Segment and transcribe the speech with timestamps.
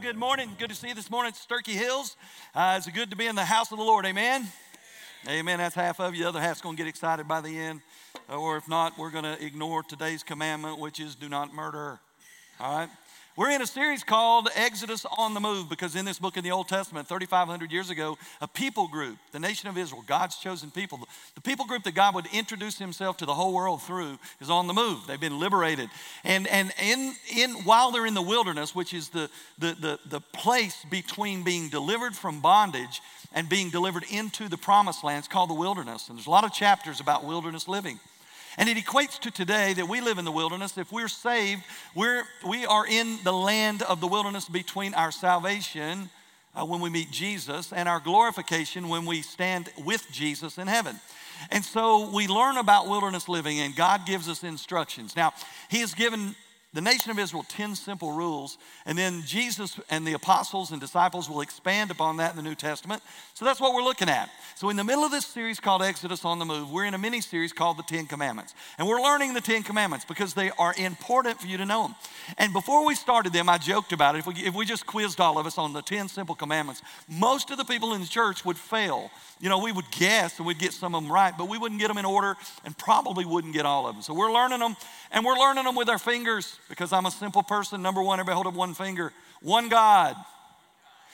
[0.00, 0.48] good morning.
[0.58, 2.16] Good to see you this morning at Sturkey Hills.
[2.54, 4.06] Uh, it's good to be in the house of the Lord.
[4.06, 4.46] Amen.
[5.28, 5.58] Amen.
[5.58, 6.22] That's half of you.
[6.22, 7.82] The other half's going to get excited by the end.
[8.30, 12.00] Or if not, we're going to ignore today's commandment, which is do not murder.
[12.58, 12.88] All right.
[13.40, 16.50] We're in a series called Exodus on the Move because in this book in the
[16.50, 21.00] Old Testament, 3,500 years ago, a people group, the nation of Israel, God's chosen people,
[21.34, 24.66] the people group that God would introduce himself to the whole world through is on
[24.66, 25.06] the move.
[25.06, 25.88] They've been liberated.
[26.22, 30.20] And, and in, in, while they're in the wilderness, which is the, the, the, the
[30.20, 33.00] place between being delivered from bondage
[33.32, 36.10] and being delivered into the promised land, it's called the wilderness.
[36.10, 38.00] And there's a lot of chapters about wilderness living.
[38.58, 40.76] And it equates to today that we live in the wilderness.
[40.76, 41.62] If we're saved,
[41.94, 46.10] we're, we are in the land of the wilderness between our salvation
[46.54, 50.98] uh, when we meet Jesus and our glorification when we stand with Jesus in heaven.
[51.50, 55.16] And so we learn about wilderness living, and God gives us instructions.
[55.16, 55.32] Now,
[55.68, 56.34] He has given
[56.72, 58.56] the nation of Israel 10 simple rules,
[58.86, 62.54] and then Jesus and the apostles and disciples will expand upon that in the New
[62.54, 63.02] Testament.
[63.34, 64.30] So that's what we're looking at.
[64.54, 66.98] So, in the middle of this series called Exodus on the Move, we're in a
[66.98, 68.54] mini series called the Ten Commandments.
[68.78, 71.96] And we're learning the Ten Commandments because they are important for you to know them.
[72.38, 74.18] And before we started them, I joked about it.
[74.20, 77.50] If we, if we just quizzed all of us on the 10 simple commandments, most
[77.50, 79.10] of the people in the church would fail.
[79.40, 81.80] You know, we would guess and we'd get some of them right, but we wouldn't
[81.80, 84.02] get them in order and probably wouldn't get all of them.
[84.02, 84.76] So, we're learning them,
[85.10, 87.80] and we're learning them with our fingers because I'm a simple person.
[87.80, 89.12] Number one, everybody hold up one finger.
[89.40, 90.14] One God.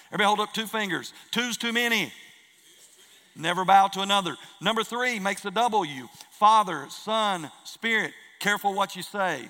[0.08, 1.12] Everybody hold up two fingers.
[1.30, 2.12] Two's too many.
[3.36, 4.36] Never bow to another.
[4.60, 8.12] Number three makes a W Father, Son, Spirit.
[8.40, 9.48] Careful what you say.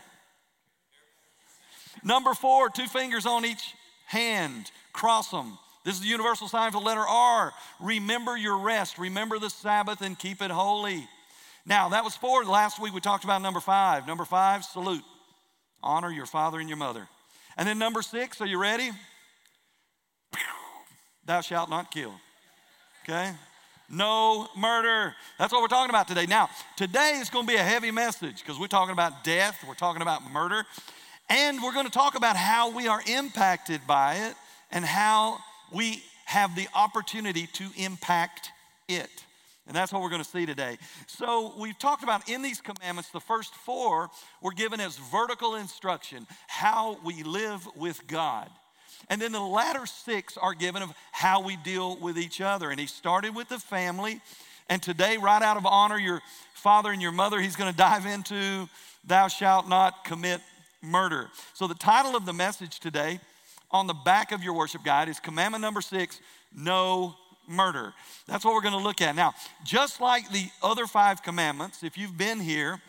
[2.03, 3.75] Number four, two fingers on each
[4.07, 4.71] hand.
[4.93, 5.59] Cross them.
[5.87, 7.55] This is the universal sign for the letter R.
[7.81, 8.99] Remember your rest.
[8.99, 11.07] Remember the Sabbath and keep it holy.
[11.65, 12.45] Now, that was four.
[12.45, 14.05] Last week we talked about number five.
[14.05, 15.05] Number five, salute.
[15.85, 17.07] Honor your father and your mother.
[17.57, 18.91] And then number six, are you ready?
[21.25, 22.15] Thou shalt not kill.
[23.05, 23.31] Okay?
[23.89, 25.15] no murder.
[25.39, 26.27] That's what we're talking about today.
[26.27, 29.75] Now, today is going to be a heavy message because we're talking about death, we're
[29.75, 30.65] talking about murder,
[31.29, 34.35] and we're going to talk about how we are impacted by it
[34.73, 35.39] and how
[35.73, 38.51] we have the opportunity to impact
[38.89, 39.11] it.
[39.67, 40.79] And that's what we're going to see today.
[41.07, 44.11] So, we've talked about in these commandments, the first four
[44.41, 48.49] were given as vertical instruction how we live with God.
[49.09, 52.71] And then the latter six are given of how we deal with each other.
[52.71, 54.21] And he started with the family.
[54.69, 56.23] And today, right out of honor your
[56.55, 58.69] father and your mother, he's going to dive into
[59.05, 60.41] thou shalt not commit
[60.83, 61.29] murder.
[61.55, 63.21] So the title of the message today
[63.77, 66.21] on the back of your worship guide is commandment number six
[66.55, 67.15] no
[67.47, 67.93] murder.
[68.27, 69.15] That's what we're going to look at.
[69.15, 72.81] Now, just like the other five commandments, if you've been here,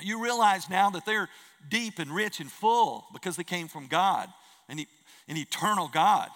[0.00, 1.28] you realize now that they're
[1.68, 4.28] deep and rich and full because they came from God.
[4.68, 4.86] And
[5.28, 6.28] an eternal God.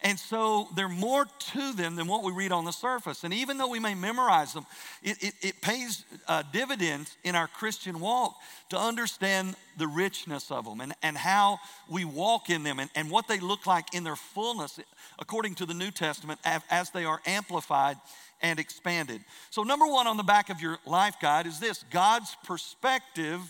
[0.00, 3.24] And so there are more to them than what we read on the surface.
[3.24, 4.64] And even though we may memorize them,
[5.02, 8.36] it, it, it pays uh, dividends in our Christian walk
[8.68, 11.58] to understand the richness of them and, and how
[11.90, 14.78] we walk in them and, and what they look like in their fullness
[15.18, 16.38] according to the New Testament
[16.70, 17.96] as they are amplified
[18.40, 19.20] and expanded.
[19.50, 23.40] So, number one on the back of your life guide is this God's perspective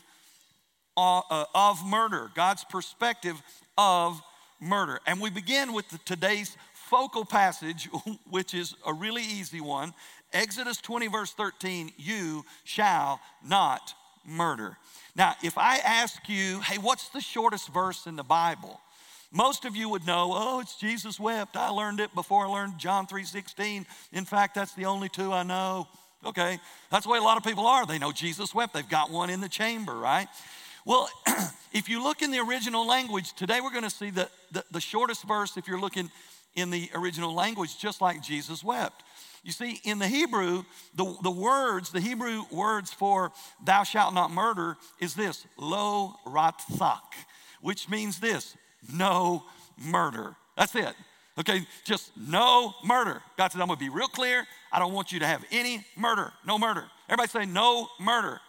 [0.96, 3.40] of, uh, of murder, God's perspective
[3.76, 4.22] of
[4.60, 5.00] murder.
[5.06, 7.88] And we begin with the, today's focal passage,
[8.30, 9.94] which is a really easy one
[10.32, 13.94] Exodus 20, verse 13, you shall not
[14.26, 14.76] murder.
[15.16, 18.80] Now, if I ask you, hey, what's the shortest verse in the Bible?
[19.30, 21.56] Most of you would know, oh, it's Jesus wept.
[21.56, 23.84] I learned it before I learned John 3:16.
[24.12, 25.86] In fact, that's the only two I know.
[26.24, 26.58] Okay,
[26.90, 27.86] that's the way a lot of people are.
[27.86, 28.74] They know Jesus wept.
[28.74, 30.28] They've got one in the chamber, right?
[30.88, 31.10] Well,
[31.74, 34.80] if you look in the original language, today we're going to see the, the, the,
[34.80, 36.10] shortest verse, if you're looking
[36.54, 39.02] in the original language, just like Jesus wept.
[39.44, 43.32] You see, in the Hebrew, the, the words, the Hebrew words for
[43.62, 47.02] thou shalt not murder is this, lo ratzak,
[47.60, 48.56] which means this,
[48.90, 49.44] no
[49.76, 50.36] murder.
[50.56, 50.94] That's it.
[51.38, 53.20] Okay, just no murder.
[53.36, 54.46] God said, I'm gonna be real clear.
[54.72, 56.32] I don't want you to have any murder.
[56.46, 56.84] No murder.
[57.10, 58.40] Everybody say, no murder.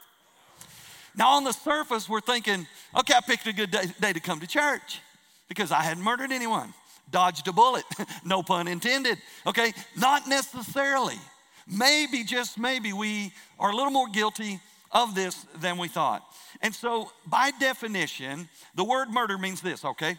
[1.19, 2.66] Now, on the surface, we're thinking,
[2.98, 5.01] okay, I picked a good day, day to come to church
[5.50, 6.74] because I hadn't murdered anyone,
[7.12, 7.83] dodged a bullet,
[8.25, 9.18] no pun intended.
[9.45, 11.18] Okay, not necessarily.
[11.68, 14.62] Maybe, just maybe, we are a little more guilty
[14.94, 16.24] of this than we thought.
[16.62, 20.16] And so, by definition, the word murder means this, okay?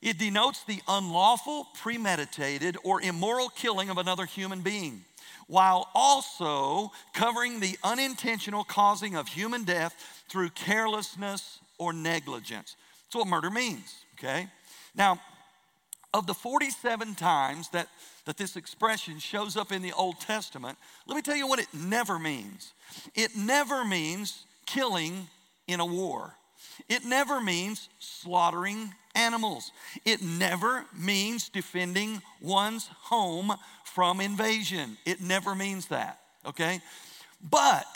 [0.00, 5.04] It denotes the unlawful, premeditated, or immoral killing of another human being
[5.50, 12.76] while also covering the unintentional causing of human death through carelessness or negligence.
[13.02, 14.46] That's what murder means, okay?
[14.94, 15.20] Now,
[16.14, 17.88] of the 47 times that,
[18.26, 21.74] that this expression shows up in the Old Testament, let me tell you what it
[21.74, 22.72] never means.
[23.16, 25.26] It never means killing
[25.66, 26.36] in a war.
[26.88, 29.72] It never means slaughtering animals.
[30.04, 33.52] It never means defending one's home
[33.84, 34.96] from invasion.
[35.04, 36.80] It never means that, okay?
[37.50, 37.86] But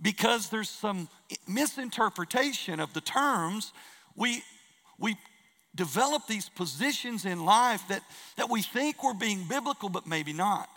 [0.00, 1.08] because there's some
[1.46, 3.72] misinterpretation of the terms,
[4.16, 4.42] we,
[4.98, 5.16] we
[5.74, 8.02] develop these positions in life that,
[8.36, 10.68] that we think we're being biblical, but maybe not.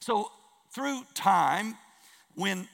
[0.00, 0.30] So,
[0.70, 1.76] through time,
[2.34, 2.68] when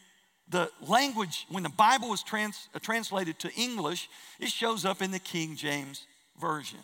[0.52, 4.08] the language, when the Bible was trans, uh, translated to English,
[4.38, 6.06] it shows up in the King James
[6.40, 6.78] Version.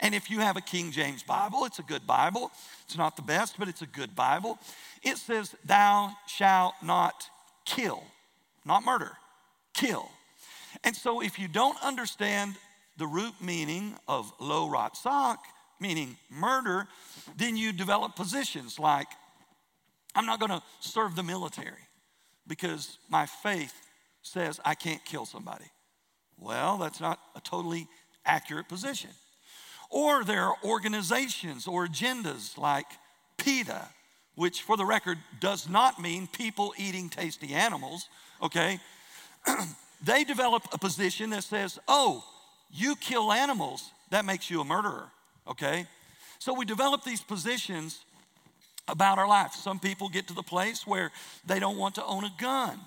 [0.00, 2.52] And if you have a King James Bible, it's a good Bible.
[2.84, 4.58] It's not the best, but it's a good Bible.
[5.02, 7.28] It says, Thou shalt not
[7.64, 8.02] kill,
[8.64, 9.12] not murder,
[9.72, 10.10] kill.
[10.84, 12.56] And so if you don't understand
[12.98, 15.38] the root meaning of lo ratzak,
[15.80, 16.86] meaning murder,
[17.36, 19.08] then you develop positions like,
[20.14, 21.87] I'm not gonna serve the military
[22.48, 23.74] because my faith
[24.22, 25.66] says I can't kill somebody.
[26.38, 27.86] Well, that's not a totally
[28.24, 29.10] accurate position.
[29.90, 32.86] Or there are organizations or agendas like
[33.38, 33.88] PETA,
[34.34, 38.08] which for the record does not mean people eating tasty animals,
[38.42, 38.78] okay?
[40.04, 42.22] they develop a position that says, oh,
[42.70, 45.08] you kill animals, that makes you a murderer,
[45.48, 45.86] okay?
[46.38, 48.04] So we develop these positions
[48.88, 49.52] about our life.
[49.52, 51.10] Some people get to the place where
[51.46, 52.80] they don't want to own a gun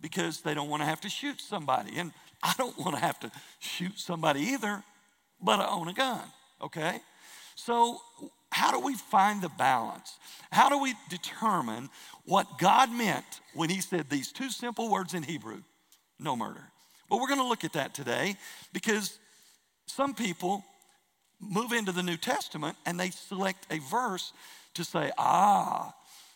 [0.00, 1.96] because they don't want to have to shoot somebody.
[1.96, 2.12] And
[2.42, 4.82] I don't want to have to shoot somebody either,
[5.40, 6.22] but I own a gun,
[6.60, 7.00] okay?
[7.54, 8.00] So,
[8.50, 10.16] how do we find the balance?
[10.52, 11.88] How do we determine
[12.24, 13.24] what God meant
[13.54, 15.62] when He said these two simple words in Hebrew
[16.20, 16.60] no murder?
[17.10, 18.36] Well, we're going to look at that today
[18.72, 19.18] because
[19.86, 20.64] some people
[21.40, 24.32] move into the New Testament and they select a verse
[24.74, 25.94] to say, ah,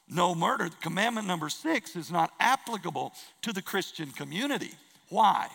[0.09, 0.71] no murder.
[0.81, 3.13] Commandment number six is not applicable
[3.43, 4.71] to the Christian community.
[5.11, 5.49] Why?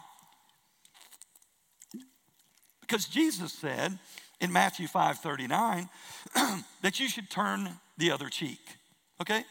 [2.81, 3.97] Because Jesus said
[4.39, 5.89] in Matthew 5 39
[6.81, 8.59] that you should turn the other cheek.
[9.21, 9.43] Okay?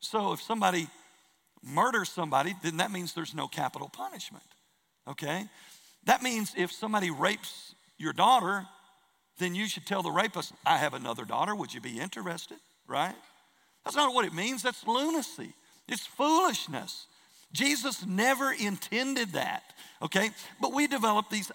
[0.00, 0.88] So if somebody
[1.62, 4.44] murders somebody, then that means there's no capital punishment.
[5.08, 5.44] Okay?
[6.04, 8.66] That means if somebody rapes your daughter,
[9.40, 11.54] then you should tell the rapist, I have another daughter.
[11.54, 12.58] Would you be interested?
[12.86, 13.14] Right?
[13.84, 14.62] That's not what it means.
[14.62, 15.52] That's lunacy.
[15.88, 17.06] It's foolishness.
[17.52, 19.64] Jesus never intended that,
[20.00, 20.30] okay?
[20.60, 21.50] But we develop these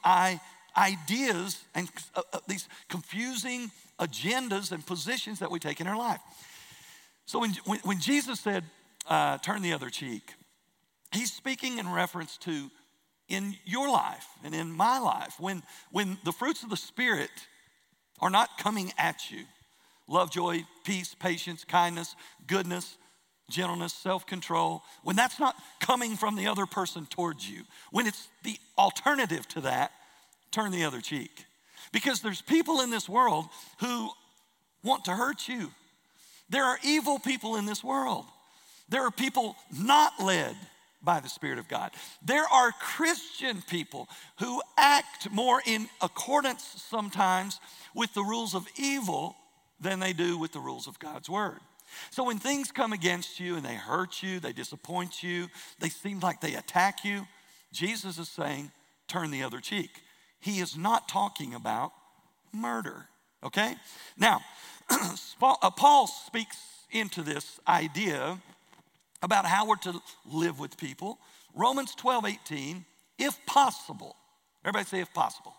[0.76, 6.20] ideas and uh, uh, these confusing agendas and positions that we take in our life.
[7.26, 8.66] So when, when, when Jesus said,
[9.08, 10.34] uh, turn the other cheek,
[11.14, 12.70] he's speaking in reference to
[13.30, 17.30] in your life and in my life when, when the fruits of the Spirit
[18.20, 19.44] are not coming at you
[20.08, 22.16] love, joy, peace, patience, kindness,
[22.48, 22.98] goodness,
[23.50, 28.28] gentleness, self control when that's not coming from the other person towards you, when it's
[28.44, 29.92] the alternative to that,
[30.52, 31.46] turn the other cheek.
[31.92, 33.46] Because there's people in this world
[33.80, 34.10] who
[34.84, 35.72] want to hurt you.
[36.50, 38.26] There are evil people in this world.
[38.90, 40.56] There are people not led
[41.06, 41.92] by the Spirit of God.
[42.24, 44.10] There are Christian people
[44.40, 47.60] who act more in accordance sometimes
[47.94, 49.36] with the rules of evil
[49.80, 51.60] than they do with the rules of God's Word.
[52.10, 55.48] So when things come against you and they hurt you, they disappoint you,
[55.80, 57.28] they seem like they attack you,
[57.72, 58.72] Jesus is saying,
[59.08, 59.92] turn the other cheek.
[60.40, 61.92] He is not talking about
[62.54, 63.08] murder,
[63.44, 63.76] okay?
[64.18, 64.42] Now,
[64.90, 66.58] uh, Paul speaks
[66.92, 68.40] into this idea
[69.22, 71.20] about how we're to live with people.
[71.54, 72.86] Romans 12, 18,
[73.18, 74.16] if possible.
[74.64, 75.54] Everybody say, if possible.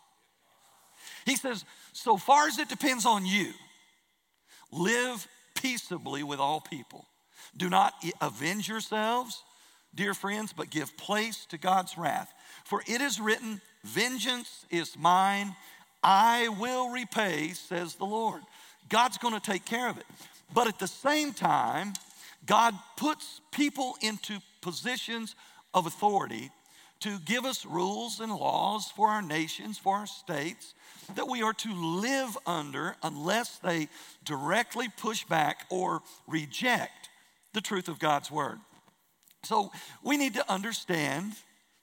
[1.25, 3.53] He says, so far as it depends on you,
[4.73, 7.07] live peaceably with all people.
[7.57, 9.43] Do not avenge yourselves,
[9.95, 12.33] dear friends, but give place to God's wrath.
[12.65, 15.55] For it is written, Vengeance is mine,
[16.03, 18.43] I will repay, says the Lord.
[18.89, 20.07] God's gonna take care of it.
[20.53, 21.95] But at the same time,
[22.45, 25.35] God puts people into positions
[25.73, 26.51] of authority
[27.01, 30.75] to give us rules and laws for our nations, for our states,
[31.15, 33.89] that we are to live under unless they
[34.25, 37.11] directly push back or reject
[37.53, 38.59] the truth of God's word.
[39.45, 39.71] So
[40.03, 41.35] we need to understand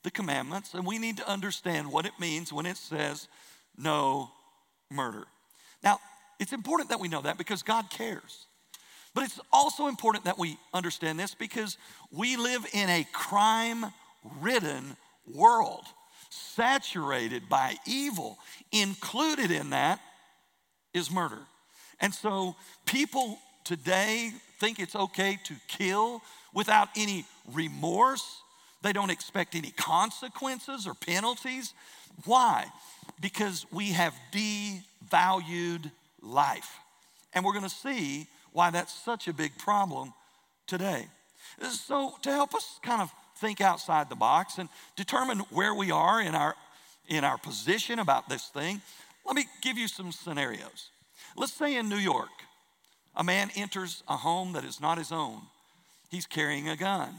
[0.04, 3.28] the commandments and we need to understand what it means when it says
[3.78, 4.32] no
[4.92, 5.26] murder.
[5.84, 6.00] Now,
[6.40, 8.48] it's important that we know that because God cares.
[9.14, 11.78] But it's also important that we understand this because
[12.12, 13.86] we live in a crime
[14.42, 14.98] ridden
[15.32, 15.86] world,
[16.30, 18.40] saturated by evil.
[18.72, 20.00] Included in that
[20.94, 21.40] is murder.
[22.00, 22.56] And so
[22.86, 26.22] people today think it's okay to kill
[26.54, 28.42] without any remorse.
[28.82, 31.74] They don't expect any consequences or penalties.
[32.26, 32.66] Why?
[33.22, 35.92] Because we have devalued
[36.22, 36.78] life.
[37.34, 40.14] And we're going to see why that's such a big problem
[40.68, 41.08] today.
[41.62, 46.22] So, to help us kind of think outside the box and determine where we are
[46.22, 46.56] in our,
[47.08, 48.82] in our position about this thing,
[49.26, 50.90] let me give you some scenarios.
[51.36, 52.30] Let's say in New York,
[53.16, 55.42] a man enters a home that is not his own.
[56.10, 57.14] He's carrying a gun.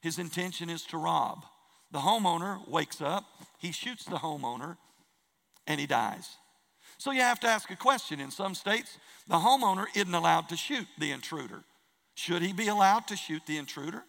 [0.00, 1.44] His intention is to rob.
[1.92, 3.24] The homeowner wakes up,
[3.58, 4.76] he shoots the homeowner,
[5.66, 6.36] and he dies.
[7.04, 8.18] So you have to ask a question.
[8.18, 8.96] In some states,
[9.28, 11.62] the homeowner isn't allowed to shoot the intruder.
[12.14, 14.04] Should he be allowed to shoot the intruder?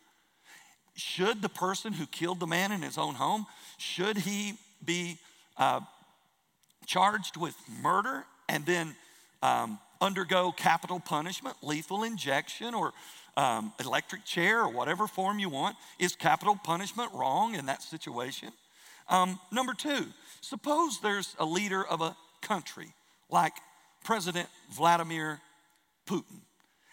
[0.95, 3.47] Should the person who killed the man in his own home,
[3.77, 4.53] should he
[4.85, 5.17] be
[5.57, 5.81] uh,
[6.85, 8.95] charged with murder and then
[9.43, 12.93] um, undergo capital punishment, lethal injection, or
[13.35, 15.75] um, electric chair, or whatever form you want?
[15.99, 18.53] Is capital punishment wrong in that situation?
[19.09, 20.05] Um, number two,
[20.39, 22.93] suppose there's a leader of a country
[23.29, 23.53] like
[24.03, 25.41] President Vladimir
[26.07, 26.41] Putin.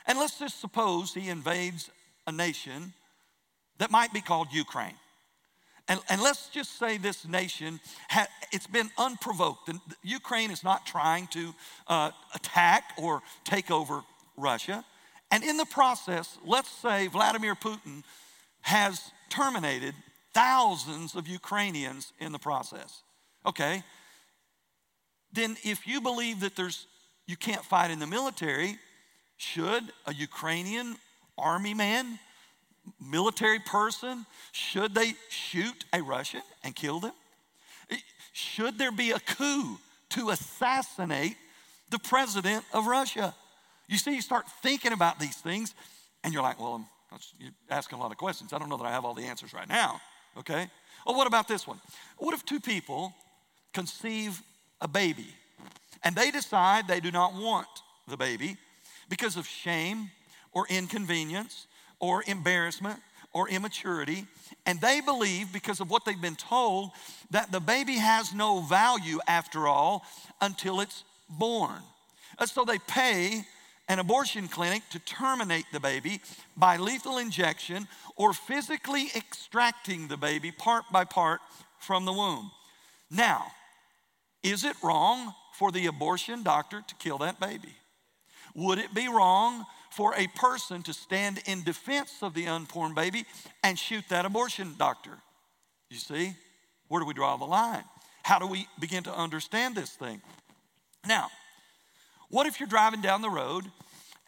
[0.06, 1.90] And let's just suppose he invades
[2.26, 2.92] a nation
[3.78, 4.94] that might be called Ukraine.
[5.88, 9.68] And, and let's just say this nation, ha, it's been unprovoked.
[9.68, 11.54] And Ukraine is not trying to
[11.86, 14.02] uh, attack or take over
[14.36, 14.84] Russia.
[15.30, 18.04] And in the process, let's say Vladimir Putin
[18.62, 19.94] has terminated
[20.32, 23.02] thousands of Ukrainians in the process.
[23.44, 23.82] Okay,
[25.32, 26.86] then if you believe that there's
[27.26, 28.78] you can't fight in the military,
[29.36, 30.96] should a Ukrainian
[31.38, 32.18] army man,
[33.00, 37.12] military person, should they shoot a Russian and kill them?
[38.32, 39.78] Should there be a coup
[40.10, 41.36] to assassinate
[41.90, 43.34] the president of Russia?
[43.88, 45.74] You see, you start thinking about these things,
[46.24, 46.86] and you're like, well, I'm,
[47.68, 48.54] asking a lot of questions.
[48.54, 50.00] I don't know that I have all the answers right now,
[50.38, 50.70] okay?
[51.06, 51.78] Well, what about this one?
[52.16, 53.14] What if two people
[53.74, 54.40] conceive
[54.82, 55.28] a baby
[56.04, 57.68] and they decide they do not want
[58.08, 58.56] the baby
[59.08, 60.10] because of shame
[60.52, 61.66] or inconvenience
[62.00, 62.98] or embarrassment
[63.32, 64.26] or immaturity.
[64.66, 66.90] And they believe, because of what they've been told,
[67.30, 70.04] that the baby has no value after all
[70.40, 71.80] until it's born.
[72.38, 73.44] And so they pay
[73.88, 76.20] an abortion clinic to terminate the baby
[76.56, 81.40] by lethal injection or physically extracting the baby part by part
[81.78, 82.50] from the womb.
[83.10, 83.52] Now,
[84.42, 87.74] is it wrong for the abortion doctor to kill that baby?
[88.54, 93.24] Would it be wrong for a person to stand in defense of the unborn baby
[93.62, 95.18] and shoot that abortion doctor?
[95.90, 96.34] You see,
[96.88, 97.84] where do we draw the line?
[98.22, 100.20] How do we begin to understand this thing?
[101.06, 101.28] Now,
[102.30, 103.64] what if you're driving down the road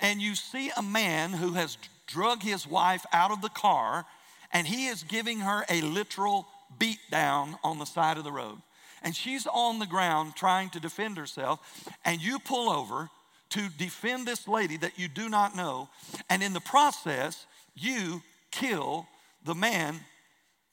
[0.00, 4.04] and you see a man who has drug his wife out of the car
[4.52, 6.46] and he is giving her a literal
[6.78, 8.58] beat down on the side of the road?
[9.04, 11.60] And she's on the ground trying to defend herself,
[12.04, 13.10] and you pull over
[13.50, 15.88] to defend this lady that you do not know,
[16.28, 19.06] and in the process, you kill
[19.44, 20.00] the man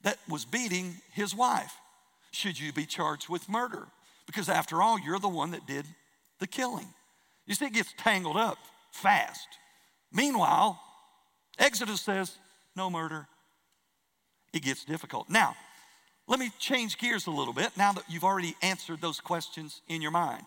[0.02, 1.74] that was beating his wife.
[2.32, 3.86] Should you be charged with murder?
[4.26, 5.84] Because after all, you're the one that did
[6.40, 6.88] the killing.
[7.46, 8.58] You see, it gets tangled up
[8.90, 9.46] fast.
[10.12, 10.80] Meanwhile,
[11.58, 12.38] Exodus says,
[12.74, 13.26] no murder.
[14.52, 15.28] It gets difficult.
[15.28, 15.54] Now,
[16.28, 20.00] let me change gears a little bit now that you've already answered those questions in
[20.00, 20.44] your mind.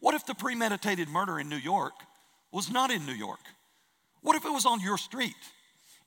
[0.00, 1.92] What if the premeditated murder in New York
[2.52, 3.40] was not in New York?
[4.22, 5.34] What if it was on your street?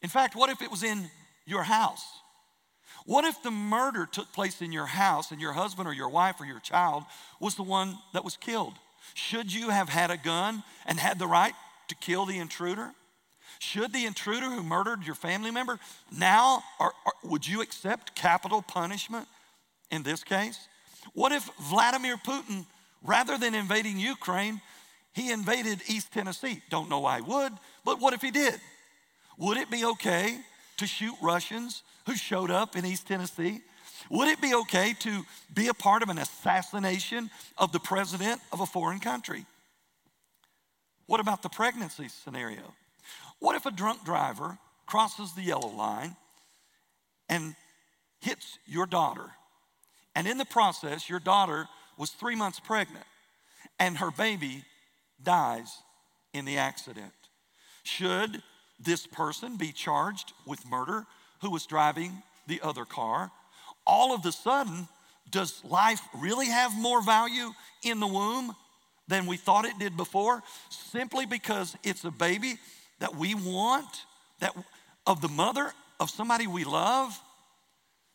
[0.01, 1.09] In fact, what if it was in
[1.45, 2.05] your house?
[3.05, 6.39] What if the murder took place in your house and your husband or your wife
[6.39, 7.03] or your child
[7.39, 8.73] was the one that was killed?
[9.13, 11.53] Should you have had a gun and had the right
[11.89, 12.91] to kill the intruder?
[13.63, 15.79] Should the intruder who murdered your family member
[16.11, 19.25] now, or, or, would you accept capital punishment
[19.89, 20.67] in this case?
[21.13, 22.65] What if Vladimir Putin,
[23.03, 24.59] rather than invading Ukraine,
[25.13, 26.61] he invaded East Tennessee?
[26.69, 27.53] Don't know why he would,
[27.85, 28.59] but what if he did?
[29.37, 30.37] Would it be okay
[30.77, 33.61] to shoot Russians who showed up in East Tennessee?
[34.09, 38.59] Would it be okay to be a part of an assassination of the president of
[38.59, 39.45] a foreign country?
[41.07, 42.73] What about the pregnancy scenario?
[43.43, 46.15] What if a drunk driver crosses the yellow line
[47.27, 47.55] and
[48.21, 49.31] hits your daughter?
[50.15, 53.03] And in the process, your daughter was three months pregnant
[53.77, 54.63] and her baby
[55.21, 55.75] dies
[56.31, 57.11] in the accident.
[57.83, 58.41] Should
[58.79, 61.05] this person be charged with murder
[61.41, 63.29] who was driving the other car?
[63.85, 64.87] All of a sudden,
[65.31, 67.51] does life really have more value
[67.83, 68.55] in the womb
[69.09, 72.55] than we thought it did before simply because it's a baby
[73.03, 74.05] that we want,
[74.39, 74.55] that
[75.05, 77.19] of the mother of somebody we love.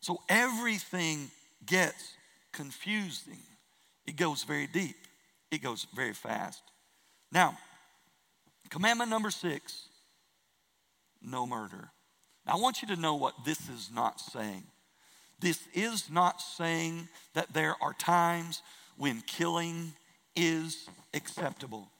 [0.00, 1.30] So everything
[1.66, 2.14] gets
[2.52, 3.36] confusing.
[4.06, 4.96] It goes very deep.
[5.50, 6.62] It goes very fast.
[7.30, 7.58] Now,
[8.70, 9.88] commandment number 6,
[11.20, 11.90] no murder.
[12.46, 14.62] Now, I want you to know what this is not saying.
[15.38, 18.62] This is not saying that there are times
[18.96, 19.92] when killing
[20.34, 21.90] is acceptable.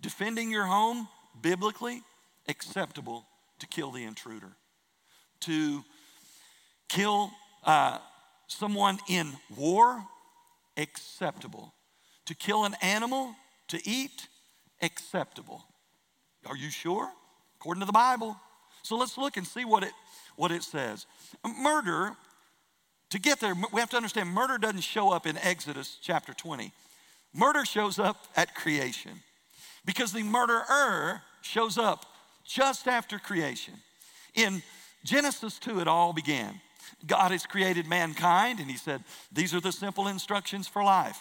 [0.00, 1.08] Defending your home,
[1.42, 2.02] biblically,
[2.48, 3.26] acceptable
[3.58, 4.52] to kill the intruder.
[5.40, 5.84] To
[6.88, 7.30] kill
[7.64, 7.98] uh,
[8.46, 10.04] someone in war,
[10.76, 11.74] acceptable.
[12.26, 13.34] To kill an animal,
[13.68, 14.28] to eat,
[14.82, 15.64] acceptable.
[16.46, 17.10] Are you sure?
[17.60, 18.36] According to the Bible.
[18.82, 19.92] So let's look and see what it,
[20.36, 21.06] what it says.
[21.60, 22.12] Murder,
[23.10, 26.72] to get there, we have to understand murder doesn't show up in Exodus chapter 20.
[27.34, 29.12] Murder shows up at creation
[29.86, 32.04] because the murderer shows up
[32.44, 33.74] just after creation.
[34.34, 34.62] In
[35.04, 36.60] Genesis 2, it all began.
[37.06, 39.02] God has created mankind, and He said,
[39.32, 41.18] These are the simple instructions for life.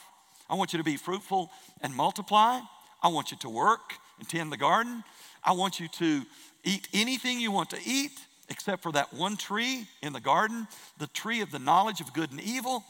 [0.50, 1.50] I want you to be fruitful
[1.82, 2.60] and multiply.
[3.02, 5.04] I want you to work and tend the garden.
[5.44, 6.26] I want you to
[6.66, 8.20] Eat anything you want to eat,
[8.50, 10.68] except for that one tree in the garden,
[10.98, 12.84] the tree of the knowledge of good and evil,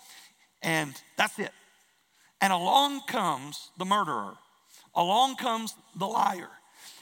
[0.64, 1.52] and that's it.
[2.40, 4.36] And along comes the murderer,
[4.96, 6.50] along comes the liar.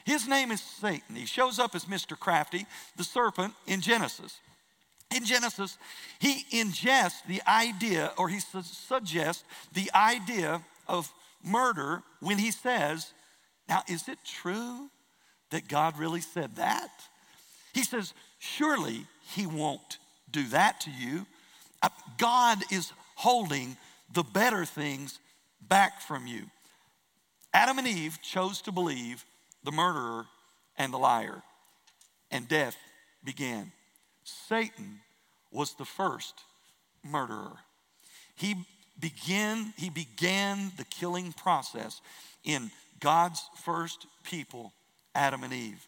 [0.05, 1.15] His name is Satan.
[1.15, 2.17] He shows up as Mr.
[2.19, 2.65] Crafty,
[2.97, 4.39] the serpent in Genesis.
[5.15, 5.77] In Genesis,
[6.19, 11.11] he ingests the idea, or he su- suggests the idea of
[11.43, 13.13] murder when he says,
[13.69, 14.89] Now, is it true
[15.51, 16.89] that God really said that?
[17.73, 19.99] He says, Surely He won't
[20.31, 21.25] do that to you.
[21.81, 23.77] Uh, God is holding
[24.11, 25.19] the better things
[25.61, 26.43] back from you.
[27.53, 29.25] Adam and Eve chose to believe
[29.63, 30.25] the murderer
[30.77, 31.43] and the liar,
[32.31, 32.75] and death
[33.23, 33.71] began.
[34.23, 34.99] Satan
[35.51, 36.33] was the first
[37.03, 37.57] murderer.
[38.35, 38.55] He
[38.99, 42.01] began, he began the killing process
[42.43, 44.73] in God's first people
[45.15, 45.85] Adam and Eve.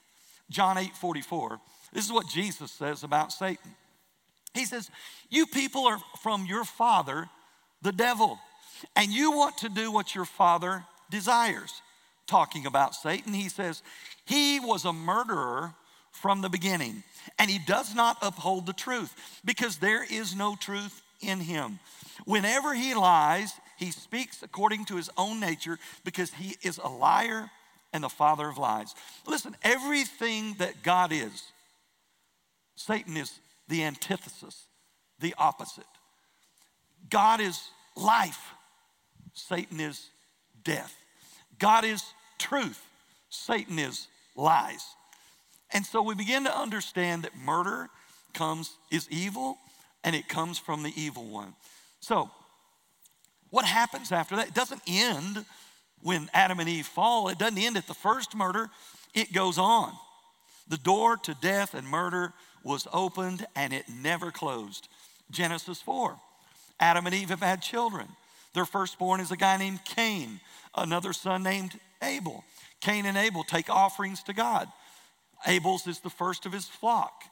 [0.50, 1.60] John 8 44,
[1.94, 3.72] this is what Jesus says about Satan.
[4.54, 4.90] He says,
[5.30, 7.28] You people are from your father,
[7.82, 8.38] the devil,
[8.96, 11.82] and you want to do what your father desires.
[12.28, 13.84] Talking about Satan, he says,
[14.26, 15.76] He was a murderer
[16.12, 17.04] from the beginning,
[17.38, 19.14] and he does not uphold the truth
[19.44, 21.80] because there is no truth in him.
[22.26, 27.52] Whenever he lies, he speaks according to his own nature because he is a liar
[27.94, 28.96] and the father of lies.
[29.28, 31.52] Listen, everything that God is,
[32.76, 34.66] Satan is the antithesis,
[35.20, 35.86] the opposite.
[37.10, 38.52] God is life,
[39.34, 40.10] Satan is
[40.66, 40.94] death.
[41.58, 42.04] God is
[42.38, 42.82] truth,
[43.30, 44.84] Satan is lies.
[45.74, 47.90] And so we begin to understand that murder
[48.34, 49.58] comes is evil
[50.04, 51.54] and it comes from the evil one.
[52.02, 52.30] So,
[53.50, 54.50] what happens after that?
[54.50, 55.46] It doesn't end
[56.02, 58.70] when Adam and Eve fall, it doesn't end at the first murder,
[59.14, 59.92] it goes on.
[60.68, 64.88] The door to death and murder was opened and it never closed.
[65.32, 66.16] Genesis 4.
[66.80, 68.08] Adam and Eve have had children.
[68.56, 70.40] Their firstborn is a guy named Cain,
[70.76, 72.44] another son named Abel.
[72.80, 74.70] Cain and Abel take offerings to God.
[75.46, 77.26] Abel's is the first of his flock.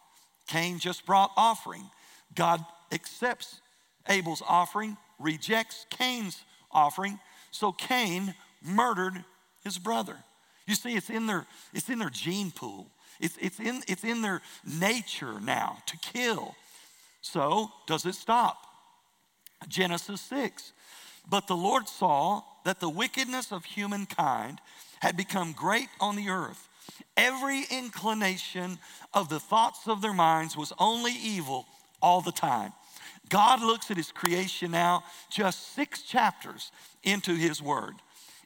[0.47, 1.89] Cain just brought offering.
[2.35, 3.61] God accepts
[4.09, 7.17] Abel's offering, rejects Cain's offering.
[7.51, 9.23] So Cain murdered
[9.63, 10.17] his brother.
[10.67, 12.87] You see, it's in their, it's in their gene pool.
[13.21, 16.55] It's, it's, in, it's in their nature now to kill.
[17.21, 18.57] So, does it stop?
[19.69, 20.73] Genesis 6.
[21.29, 24.59] But the Lord saw that the wickedness of humankind
[25.01, 26.67] had become great on the earth.
[27.17, 28.79] Every inclination
[29.13, 31.65] of the thoughts of their minds was only evil
[32.01, 32.73] all the time.
[33.29, 36.71] God looks at his creation now, just six chapters
[37.03, 37.95] into his word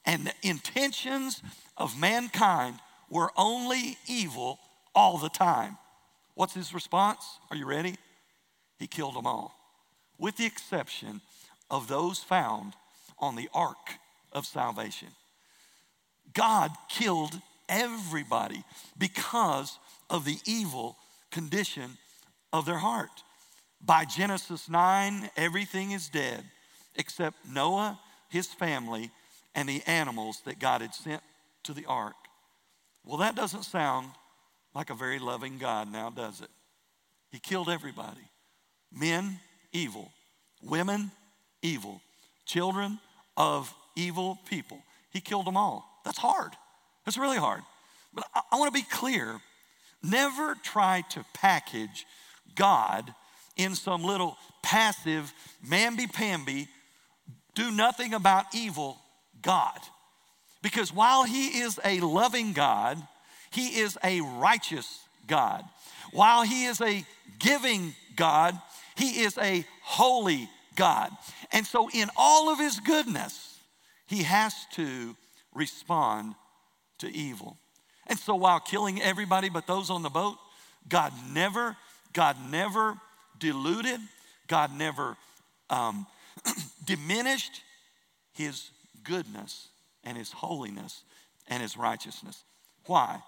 [0.07, 1.43] and the intentions
[1.75, 4.57] of mankind were only evil
[4.95, 5.77] all the time.
[6.33, 7.23] What's his response?
[7.51, 7.95] Are you ready?
[8.79, 9.53] He killed them all,
[10.17, 11.21] with the exception
[11.69, 12.73] of those found
[13.19, 13.95] on the ark
[14.31, 15.09] of salvation.
[16.33, 18.63] God killed everybody
[18.97, 19.77] because
[20.09, 20.97] of the evil
[21.31, 21.97] condition
[22.53, 23.23] of their heart.
[23.81, 26.43] By Genesis 9, everything is dead
[26.95, 27.99] except Noah,
[28.29, 29.11] his family,
[29.53, 31.21] and the animals that God had sent
[31.63, 32.15] to the ark.
[33.05, 34.09] Well, that doesn't sound
[34.73, 36.49] like a very loving God now, does it?
[37.31, 38.21] He killed everybody
[38.91, 39.39] men,
[39.73, 40.11] evil,
[40.61, 41.11] women,
[41.61, 42.01] evil,
[42.45, 42.99] children
[43.35, 44.81] of evil people.
[45.11, 46.01] he killed them all.
[46.05, 46.51] That's hard.
[47.05, 47.61] That's really hard.
[48.13, 49.39] But I, I want to be clear
[50.03, 52.05] never try to package
[52.55, 53.13] God
[53.55, 55.33] in some little passive,
[55.67, 56.67] mamby pamby,
[57.55, 58.99] do nothing about evil
[59.41, 59.79] God.
[60.61, 63.01] Because while He is a loving God,
[63.51, 65.63] He is a righteous God.
[66.11, 67.05] While He is a
[67.39, 68.59] giving God,
[68.95, 71.09] He is a holy God.
[71.51, 73.59] And so, in all of His goodness,
[74.05, 75.17] He has to
[75.53, 76.35] respond
[76.99, 77.57] to evil.
[78.07, 80.37] And so, while killing everybody but those on the boat,
[80.87, 81.75] God never,
[82.13, 82.95] God never
[83.37, 83.99] deluded,
[84.47, 85.17] God never
[85.69, 86.07] um,
[86.85, 87.61] diminished
[88.33, 88.69] His
[89.03, 89.67] goodness
[90.05, 91.03] and His holiness
[91.49, 92.43] and His righteousness.
[92.85, 93.21] Why?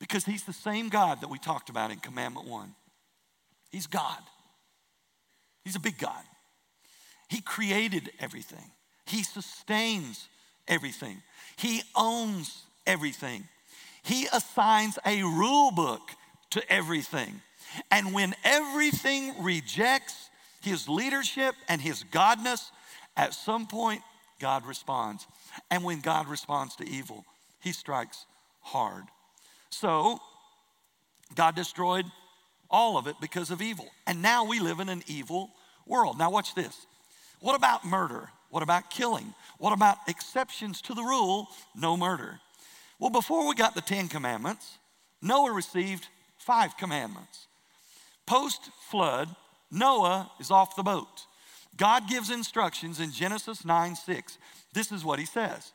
[0.00, 2.74] Because He's the same God that we talked about in Commandment 1.
[3.70, 4.18] He's God,
[5.64, 6.22] He's a big God.
[7.28, 8.70] He created everything,
[9.06, 10.28] He sustains
[10.68, 11.22] everything,
[11.56, 13.48] He owns everything.
[14.04, 16.00] He assigns a rule book
[16.50, 17.40] to everything.
[17.90, 20.28] And when everything rejects
[20.60, 22.70] his leadership and his godness,
[23.16, 24.02] at some point,
[24.40, 25.26] God responds.
[25.70, 27.24] And when God responds to evil,
[27.60, 28.26] he strikes
[28.60, 29.04] hard.
[29.70, 30.18] So,
[31.34, 32.06] God destroyed
[32.72, 33.86] all of it because of evil.
[34.06, 35.50] And now we live in an evil
[35.86, 36.18] world.
[36.18, 36.86] Now, watch this.
[37.40, 38.30] What about murder?
[38.50, 39.34] What about killing?
[39.58, 42.40] What about exceptions to the rule no murder?
[42.98, 44.78] Well, before we got the Ten Commandments,
[45.20, 46.06] Noah received
[46.38, 47.46] five commandments.
[48.26, 49.28] Post flood,
[49.70, 51.26] Noah is off the boat.
[51.76, 54.38] God gives instructions in Genesis 9 6.
[54.72, 55.72] This is what he says.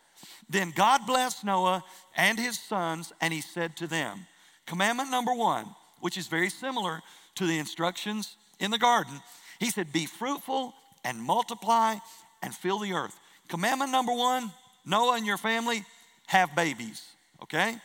[0.50, 1.84] Then God blessed Noah
[2.16, 4.28] and his sons, and he said to them,
[4.66, 5.68] Commandment number one,
[6.00, 7.02] which is very similar
[7.36, 9.22] to the instructions in the garden,
[9.60, 11.96] he said, Be fruitful and multiply
[12.42, 13.18] and fill the earth.
[13.48, 14.52] Commandment number one,
[14.86, 15.84] Noah and your family,
[16.28, 17.04] have babies
[17.44, 17.76] okay?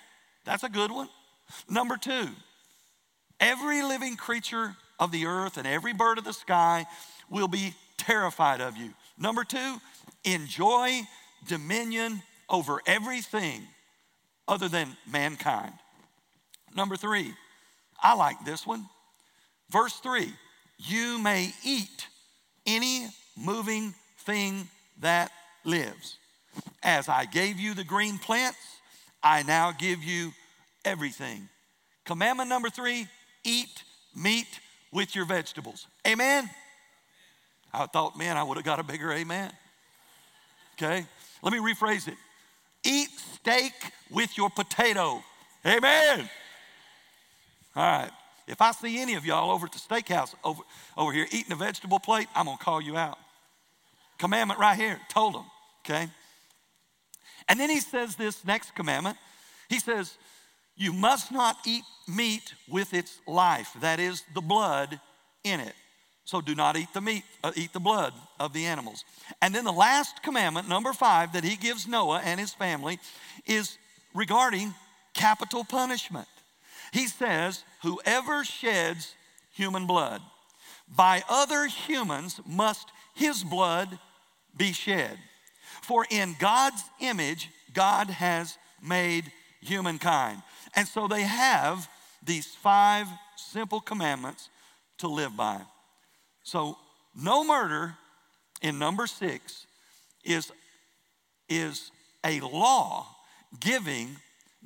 [0.44, 1.08] That's a good one.
[1.68, 2.28] Number two,
[3.40, 6.86] every living creature of the earth and every bird of the sky
[7.28, 8.90] will be terrified of you.
[9.18, 9.80] Number two,
[10.24, 11.02] enjoy
[11.48, 13.62] dominion over everything
[14.48, 15.72] other than mankind.
[16.74, 17.32] Number three,
[18.02, 18.86] I like this one.
[19.70, 20.32] Verse three,
[20.78, 22.06] you may eat
[22.66, 24.68] any moving thing
[25.00, 25.30] that
[25.64, 26.18] lives.
[26.82, 28.58] As I gave you the green plants
[29.22, 30.32] I now give you
[30.84, 31.48] everything.
[32.04, 33.06] Commandment number three
[33.44, 33.84] eat
[34.16, 34.48] meat
[34.92, 35.86] with your vegetables.
[36.06, 36.50] Amen?
[37.72, 39.50] I thought, man, I would have got a bigger amen.
[40.74, 41.06] Okay?
[41.42, 42.16] Let me rephrase it
[42.84, 43.72] eat steak
[44.10, 45.22] with your potato.
[45.64, 46.28] Amen.
[47.74, 48.10] All right.
[48.46, 50.62] If I see any of y'all over at the steakhouse over,
[50.96, 53.18] over here eating a vegetable plate, I'm going to call you out.
[54.18, 55.00] Commandment right here.
[55.08, 55.44] Told them.
[55.84, 56.08] Okay?
[57.48, 59.16] And then he says this next commandment.
[59.68, 60.16] He says,
[60.76, 65.00] You must not eat meat with its life, that is, the blood
[65.44, 65.74] in it.
[66.24, 69.04] So do not eat the meat, uh, eat the blood of the animals.
[69.40, 73.00] And then the last commandment, number five, that he gives Noah and his family
[73.44, 73.76] is
[74.14, 74.72] regarding
[75.14, 76.28] capital punishment.
[76.92, 79.14] He says, Whoever sheds
[79.52, 80.22] human blood,
[80.94, 83.98] by other humans must his blood
[84.56, 85.18] be shed.
[85.82, 90.42] For in God's image, God has made humankind.
[90.74, 91.88] And so they have
[92.24, 94.48] these five simple commandments
[94.98, 95.60] to live by.
[96.44, 96.76] So,
[97.14, 97.96] no murder
[98.62, 99.66] in number six
[100.24, 100.50] is,
[101.48, 101.90] is
[102.24, 103.06] a law
[103.60, 104.16] giving,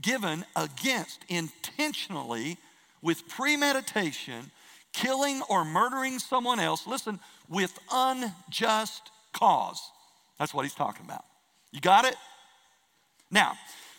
[0.01, 2.59] given against intentionally
[3.03, 4.51] with premeditation,
[4.93, 9.81] killing or murdering someone else, listen, with unjust cause.
[10.39, 11.25] That's what he's talking about.
[11.73, 12.17] You got it?
[13.31, 13.55] Now,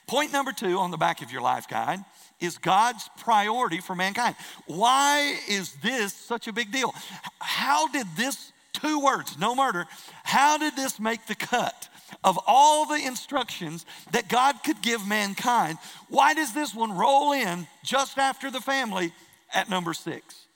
[0.07, 1.99] point number two on the back of your life guide
[2.39, 4.35] is God's priority for mankind.
[4.67, 6.93] Why is this such a big deal?
[7.39, 9.85] How did this two words, no murder,
[10.23, 11.89] how did this make the cut?
[12.23, 15.77] Of all the instructions that God could give mankind,
[16.09, 19.11] why does this one roll in just after the family
[19.53, 20.47] at number six?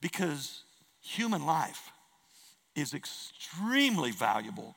[0.00, 0.62] Because
[1.00, 1.90] human life
[2.74, 4.74] is extremely valuable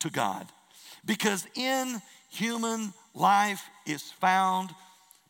[0.00, 0.46] to God.
[1.04, 4.70] Because in human life is found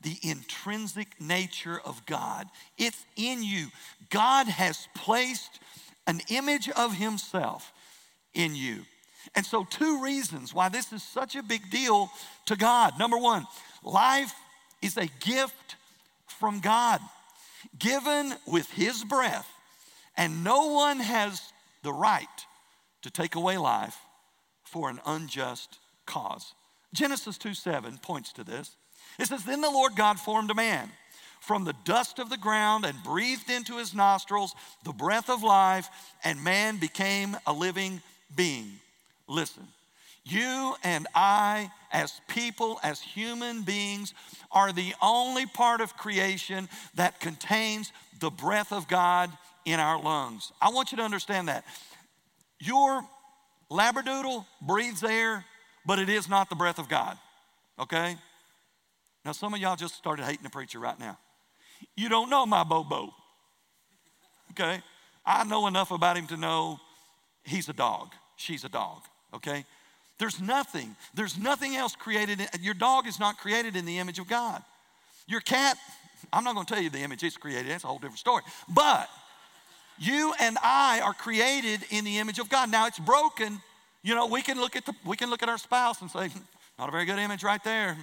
[0.02, 2.48] the intrinsic nature of God.
[2.76, 3.68] It's in you.
[4.10, 5.60] God has placed
[6.06, 7.72] an image of Himself
[8.34, 8.82] in you.
[9.34, 12.10] And so, two reasons why this is such a big deal
[12.46, 12.98] to God.
[12.98, 13.46] Number one,
[13.82, 14.32] life
[14.80, 15.76] is a gift
[16.26, 17.00] from God,
[17.78, 19.48] given with His breath,
[20.16, 22.26] and no one has the right
[23.02, 23.96] to take away life
[24.64, 26.54] for an unjust cause.
[26.94, 28.76] Genesis 2 7 points to this.
[29.18, 30.90] It says, Then the Lord God formed a man
[31.40, 34.54] from the dust of the ground and breathed into his nostrils
[34.84, 35.88] the breath of life,
[36.22, 38.00] and man became a living
[38.34, 38.78] being.
[39.32, 39.66] Listen,
[40.24, 44.14] you and I, as people, as human beings,
[44.52, 49.30] are the only part of creation that contains the breath of God
[49.64, 50.52] in our lungs.
[50.60, 51.64] I want you to understand that.
[52.60, 53.04] Your
[53.70, 55.44] labradoodle breathes air,
[55.86, 57.18] but it is not the breath of God,
[57.80, 58.16] okay?
[59.24, 61.18] Now, some of y'all just started hating the preacher right now.
[61.96, 63.12] You don't know my Bobo,
[64.50, 64.82] okay?
[65.24, 66.78] I know enough about him to know
[67.44, 69.02] he's a dog, she's a dog,
[69.34, 69.64] okay?
[70.18, 72.40] There's nothing, there's nothing else created.
[72.40, 74.62] In, your dog is not created in the image of God.
[75.26, 75.76] Your cat,
[76.32, 78.42] I'm not going to tell you the image it's created, that's a whole different story.
[78.68, 79.08] But
[79.98, 82.70] you and I are created in the image of God.
[82.70, 83.60] Now it's broken.
[84.02, 86.28] You know, we can look at the we can look at our spouse and say,
[86.78, 87.96] not a very good image right there.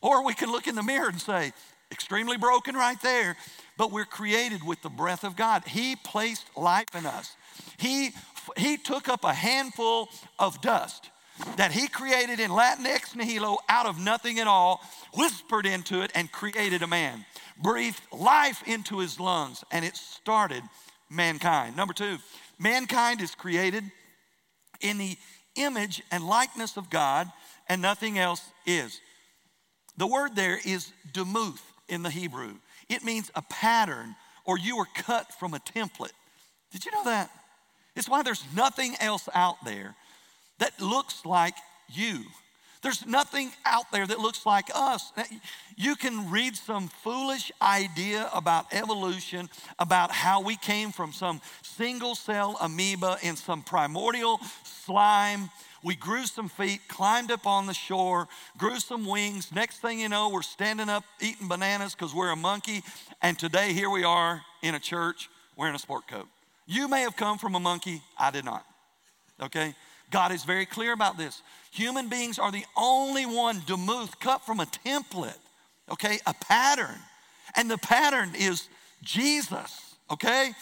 [0.00, 1.52] Or we can look in the mirror and say,
[1.90, 3.36] extremely broken right there.
[3.78, 5.64] But we're created with the breath of God.
[5.66, 7.36] He placed life in us.
[7.78, 8.10] He
[8.56, 11.10] he took up a handful of dust
[11.56, 14.80] that he created in Latin ex nihilo out of nothing at all,
[15.14, 17.24] whispered into it, and created a man.
[17.60, 20.62] Breathed life into his lungs, and it started
[21.10, 21.76] mankind.
[21.76, 22.18] Number two,
[22.58, 23.84] mankind is created
[24.80, 25.16] in the
[25.56, 27.30] image and likeness of God,
[27.68, 29.00] and nothing else is.
[29.96, 32.54] The word there is demuth in the Hebrew.
[32.88, 36.12] It means a pattern, or you were cut from a template.
[36.72, 37.30] Did you know that?
[37.96, 39.94] It's why there's nothing else out there
[40.58, 41.54] that looks like
[41.88, 42.24] you.
[42.82, 45.10] There's nothing out there that looks like us.
[45.74, 52.14] You can read some foolish idea about evolution, about how we came from some single
[52.14, 55.48] cell amoeba in some primordial slime.
[55.82, 58.28] We grew some feet, climbed up on the shore,
[58.58, 59.50] grew some wings.
[59.50, 62.82] Next thing you know, we're standing up eating bananas because we're a monkey.
[63.22, 66.28] And today, here we are in a church wearing a sport coat.
[66.66, 68.64] You may have come from a monkey, I did not.
[69.42, 69.74] Okay?
[70.10, 71.42] God is very clear about this.
[71.72, 75.38] Human beings are the only one, demuth, cut from a template,
[75.90, 76.98] okay, a pattern.
[77.56, 78.68] And the pattern is
[79.02, 80.52] Jesus, okay?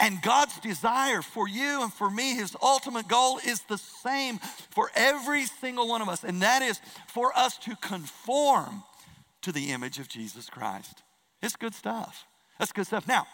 [0.00, 4.38] And God's desire for you and for me, his ultimate goal is the same
[4.70, 8.82] for every single one of us, and that is for us to conform
[9.42, 11.02] to the image of Jesus Christ.
[11.42, 12.24] It's good stuff.
[12.58, 13.06] That's good stuff.
[13.06, 13.26] Now,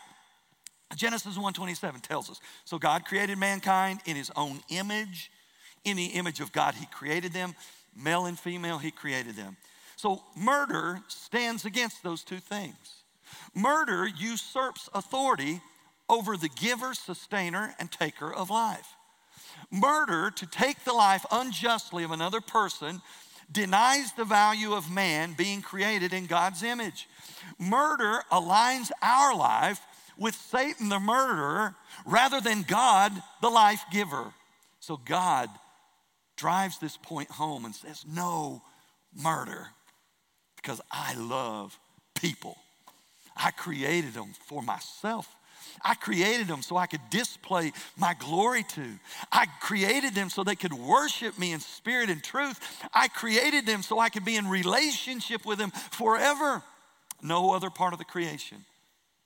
[0.96, 5.30] Genesis 1:27 tells us, so God created mankind in his own image
[5.84, 7.54] in the image of God, He created them.
[7.96, 9.56] Male and female, He created them.
[9.96, 13.02] So murder stands against those two things.
[13.54, 15.60] Murder usurps authority
[16.08, 18.96] over the giver, sustainer, and taker of life.
[19.70, 23.00] Murder, to take the life unjustly of another person,
[23.50, 27.08] denies the value of man being created in God's image.
[27.58, 29.80] Murder aligns our life
[30.22, 31.74] with Satan the murderer
[32.06, 34.32] rather than God the life giver.
[34.80, 35.50] So God
[36.36, 38.62] drives this point home and says, No
[39.14, 39.66] murder,
[40.56, 41.78] because I love
[42.14, 42.56] people.
[43.36, 45.28] I created them for myself.
[45.82, 48.84] I created them so I could display my glory to.
[49.30, 52.60] I created them so they could worship me in spirit and truth.
[52.92, 56.62] I created them so I could be in relationship with them forever.
[57.22, 58.64] No other part of the creation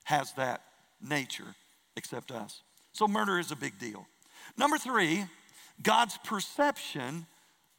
[0.04, 0.62] has that
[1.00, 1.54] nature
[1.96, 2.62] except us.
[2.92, 4.06] So, murder is a big deal.
[4.56, 5.24] Number three,
[5.82, 7.26] God's perception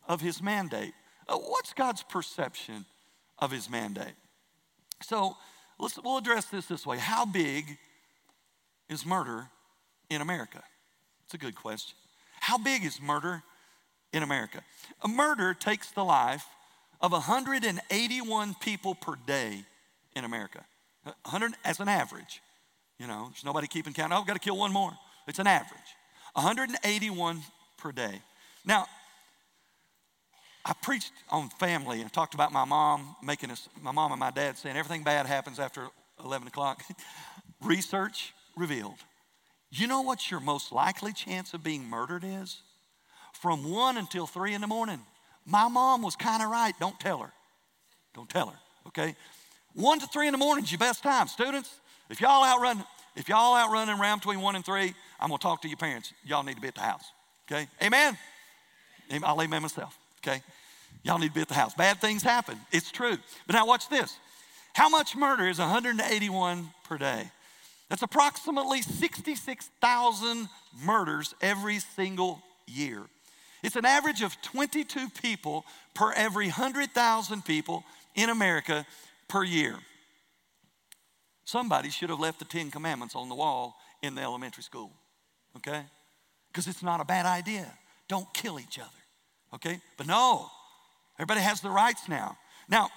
[0.08, 0.94] of his mandate.
[1.28, 2.86] Uh, what's God's perception
[3.40, 4.14] of his mandate?
[5.02, 5.38] So
[5.80, 7.78] let's, we'll address this this way How big
[8.90, 9.48] is murder
[10.10, 10.64] in America?
[11.26, 11.96] It's a good question.
[12.40, 13.44] How big is murder
[14.14, 14.62] in America?
[15.04, 16.46] A murder takes the life
[17.02, 19.64] of 181 people per day
[20.16, 20.64] in America.
[21.04, 22.42] 100 as an average.
[23.00, 24.12] You know, there's nobody keeping count.
[24.12, 24.92] Oh, I've got to kill one more.
[25.28, 25.80] It's an average.
[26.34, 27.42] 181
[27.78, 28.22] per day.
[28.66, 28.86] Now,
[30.66, 34.32] I preached on family and talked about my mom making us, my mom and my
[34.32, 35.88] dad saying everything bad happens after
[36.24, 36.84] 11 o'clock.
[37.64, 38.98] Research revealed.
[39.70, 42.62] You know what your most likely chance of being murdered is?
[43.34, 45.00] From 1 until 3 in the morning.
[45.46, 46.74] My mom was kind of right.
[46.80, 47.32] Don't tell her.
[48.14, 48.58] Don't tell her,
[48.88, 49.16] okay?
[49.74, 51.28] 1 to 3 in the morning is your best time.
[51.28, 51.80] Students,
[52.10, 52.84] if y'all out outrun,
[53.16, 56.14] if y'all out outrunning around between 1 and 3, I'm to talk to your parents.
[56.26, 57.04] Y'all need to be at the house.
[57.50, 57.68] Okay?
[57.82, 58.18] Amen?
[59.24, 59.98] I'll amen myself.
[60.20, 60.42] Okay?
[61.04, 61.74] Y'all need to be at the house.
[61.74, 62.58] Bad things happen.
[62.72, 63.18] It's true.
[63.46, 64.18] But now watch this.
[64.74, 67.32] How much murder is 181 per day?
[67.90, 70.50] That's approximately 66,000
[70.84, 73.02] murders every single year.
[73.64, 78.86] It's an average of 22 people per every 100,000 people in America
[79.28, 79.76] per year.
[81.48, 84.92] Somebody should have left the Ten Commandments on the wall in the elementary school,
[85.56, 85.86] okay?
[86.50, 87.72] Because it's not a bad idea.
[88.10, 88.90] Don't kill each other,
[89.54, 89.80] okay?
[89.96, 90.50] But no,
[91.18, 92.38] everybody has the rights now.
[92.68, 92.90] Now,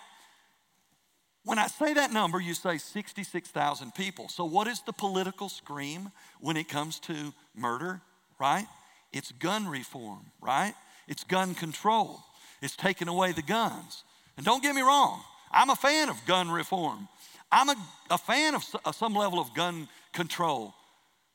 [1.45, 4.29] when I say that number, you say 66,000 people.
[4.29, 6.11] So, what is the political scream
[6.41, 8.01] when it comes to murder,
[8.41, 8.67] right?
[9.13, 10.75] It's gun reform, right?
[11.07, 12.19] It's gun control.
[12.61, 14.03] It's taking away the guns.
[14.37, 17.07] And don't get me wrong, I'm a fan of gun reform.
[17.53, 17.77] I'm a,
[18.11, 20.75] a fan of, of some level of gun control.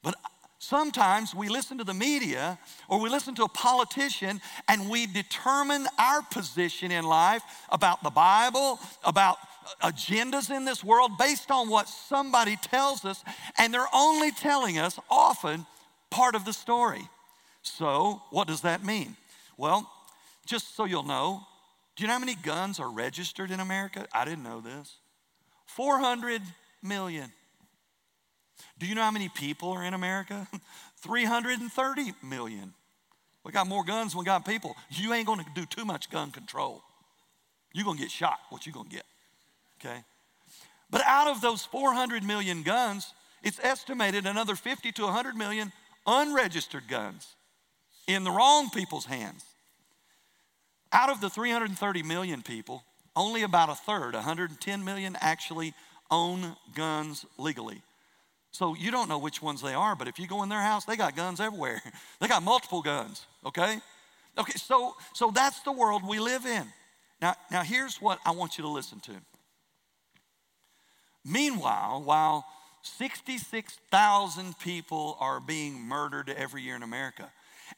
[0.03, 0.15] But
[0.59, 5.87] sometimes we listen to the media or we listen to a politician and we determine
[5.97, 9.37] our position in life about the Bible, about
[9.81, 13.23] agendas in this world based on what somebody tells us,
[13.57, 15.65] and they're only telling us often
[16.09, 17.07] part of the story.
[17.61, 19.17] So, what does that mean?
[19.57, 19.89] Well,
[20.45, 21.41] just so you'll know,
[21.95, 24.05] do you know how many guns are registered in America?
[24.13, 24.97] I didn't know this.
[25.75, 26.41] 400
[26.81, 27.31] million.
[28.79, 30.47] Do you know how many people are in America?
[31.01, 32.73] 330 million.
[33.43, 34.75] We got more guns than we got people.
[34.89, 36.81] You ain't gonna do too much gun control.
[37.73, 39.03] You're gonna get shot, what you gonna get,
[39.79, 40.03] okay?
[40.89, 45.73] But out of those 400 million guns, it's estimated another 50 to 100 million
[46.07, 47.35] unregistered guns
[48.07, 49.43] in the wrong people's hands.
[50.93, 52.83] Out of the 330 million people,
[53.15, 55.73] only about a third, 110 million, actually
[56.11, 57.81] own guns legally.
[58.51, 60.85] So you don't know which ones they are, but if you go in their house,
[60.85, 61.81] they got guns everywhere.
[62.21, 63.79] they got multiple guns, okay?
[64.37, 66.65] Okay, so so that's the world we live in.
[67.21, 69.13] Now, now here's what I want you to listen to.
[71.23, 72.45] Meanwhile, while
[72.83, 77.31] 66,000 people are being murdered every year in America,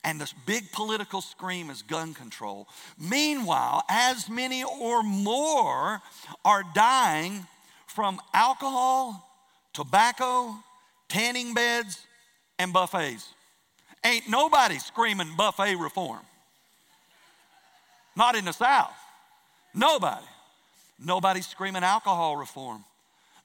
[0.03, 2.67] and this big political scream is gun control.
[2.97, 6.01] Meanwhile, as many or more
[6.45, 7.45] are dying
[7.87, 9.27] from alcohol,
[9.73, 10.55] tobacco,
[11.09, 12.05] tanning beds,
[12.59, 13.33] and buffets.
[14.05, 16.21] Ain't nobody screaming buffet reform.
[18.15, 18.95] Not in the South.
[19.73, 20.25] Nobody.
[21.03, 22.83] Nobody's screaming alcohol reform.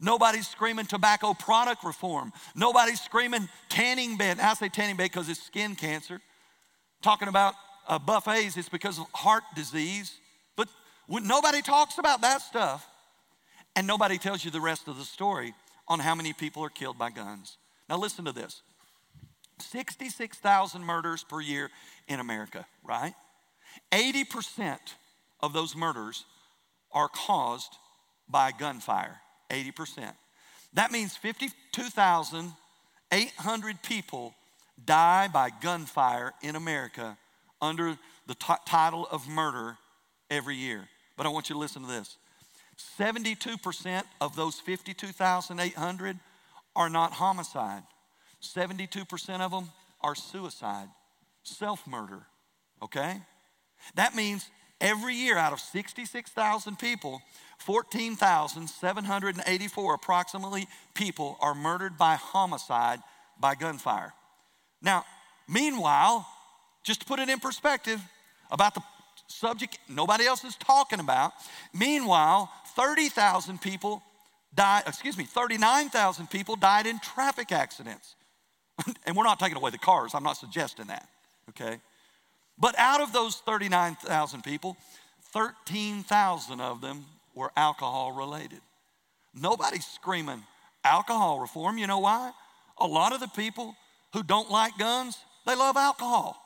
[0.00, 2.32] Nobody's screaming tobacco product reform.
[2.54, 4.40] Nobody's screaming tanning bed.
[4.40, 6.20] I say tanning bed because it's skin cancer
[7.02, 7.54] talking about
[7.88, 10.14] uh, buffets, it's because of heart disease.
[10.56, 10.68] But
[11.06, 12.86] when nobody talks about that stuff,
[13.74, 15.54] and nobody tells you the rest of the story
[15.88, 17.56] on how many people are killed by guns.
[17.88, 18.62] Now, listen to this
[19.58, 21.70] 66,000 murders per year
[22.08, 23.14] in America, right?
[23.90, 24.78] 80%
[25.40, 26.24] of those murders
[26.92, 27.74] are caused
[28.28, 29.18] by gunfire.
[29.50, 30.12] 80%.
[30.74, 34.34] That means 52,800 people
[34.86, 37.18] die by gunfire in America
[37.60, 39.76] under the t- title of murder
[40.30, 40.88] every year.
[41.16, 42.16] But I want you to listen to this
[42.98, 46.18] 72% of those 52,800
[46.74, 47.82] are not homicide,
[48.42, 49.68] 72% of them
[50.00, 50.88] are suicide,
[51.42, 52.22] self murder,
[52.82, 53.20] okay?
[53.94, 54.48] That means
[54.80, 57.20] every year out of 66,000 people,
[57.58, 63.00] 14,784 approximately people are murdered by homicide
[63.38, 64.14] by gunfire.
[64.82, 65.04] Now,
[65.48, 66.26] meanwhile,
[66.82, 68.00] just to put it in perspective
[68.50, 68.82] about the
[69.28, 71.32] subject nobody else is talking about,
[71.72, 74.02] meanwhile, 30,000 people
[74.54, 78.14] died, excuse me, 39,000 people died in traffic accidents.
[79.06, 81.08] and we're not taking away the cars, I'm not suggesting that,
[81.50, 81.78] okay?
[82.58, 84.76] But out of those 39,000 people,
[85.32, 88.60] 13,000 of them were alcohol related.
[89.34, 90.42] Nobody's screaming
[90.84, 91.78] alcohol reform.
[91.78, 92.32] You know why?
[92.78, 93.74] A lot of the people
[94.12, 96.38] who don't like guns, they love alcohol.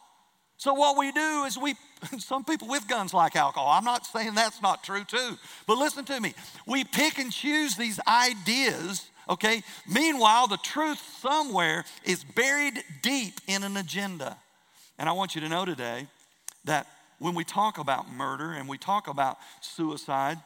[0.56, 1.74] So what we do is we,
[2.18, 3.68] some people with guns like alcohol.
[3.68, 6.34] I'm not saying that's not true too, but listen to me.
[6.66, 9.62] We pick and choose these ideas, okay?
[9.86, 14.36] Meanwhile, the truth somewhere is buried deep in an agenda.
[14.98, 16.06] And I want you to know today
[16.64, 16.86] that
[17.18, 20.38] when we talk about murder and we talk about suicide,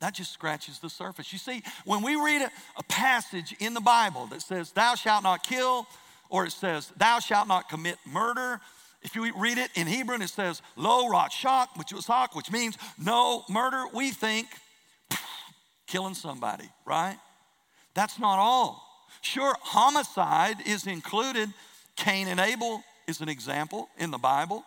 [0.00, 1.32] that just scratches the surface.
[1.32, 5.24] You see, when we read a, a, passage in the Bible that says, Thou shalt
[5.24, 5.86] not kill,
[6.30, 8.60] or it says, Thou shalt not commit murder,
[9.02, 12.50] if you read it in Hebrew and it says, Lo shak, which was hak, which
[12.50, 14.48] means no murder, we think
[15.86, 17.16] killing somebody, right?
[17.94, 18.84] That's not all.
[19.20, 21.48] Sure, homicide is included.
[21.96, 24.64] Cain and Abel is an example in the Bible.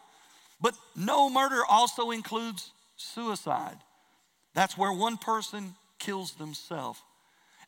[0.60, 3.78] But no murder also includes suicide.
[4.54, 7.02] That's where one person kills themselves.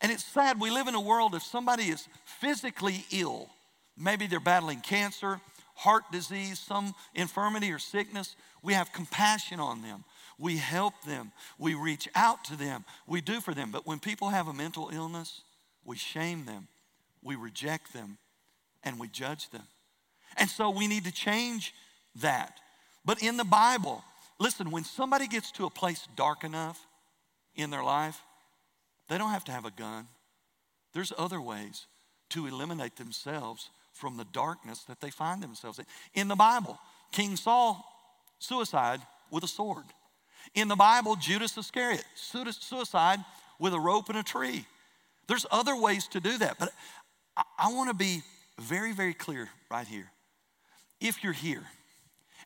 [0.02, 3.50] And it's sad, we live in a world if somebody is physically ill,
[3.98, 5.40] maybe they're battling cancer
[5.76, 10.04] heart disease, some infirmity or sickness, we have compassion on them.
[10.38, 11.32] We help them.
[11.58, 12.86] We reach out to them.
[13.08, 13.72] We do for them.
[13.72, 15.42] But when people have a mental illness,
[15.86, 16.68] we shame them,
[17.22, 18.18] we reject them,
[18.84, 19.64] and we judge them.
[20.38, 21.74] And so we need to change
[22.16, 22.60] that.
[23.06, 24.04] But in the Bible,
[24.40, 26.86] listen, when somebody gets to a place dark enough
[27.56, 28.22] in their life,
[29.10, 30.08] they don't have to have a gun.
[30.94, 31.88] There's other ways
[32.30, 35.86] to eliminate themselves from the darkness that they find themselves in.
[36.14, 36.80] In the Bible,
[37.12, 37.86] King Saul,
[38.40, 39.86] suicide with a sword.
[40.56, 43.20] In the Bible, Judas Iscariot, suicide
[43.60, 44.66] with a rope and a tree.
[45.28, 46.70] There's other ways to do that, but
[47.38, 48.24] I, I want to be
[48.60, 50.12] very, very clear right here.
[51.00, 51.64] If you're here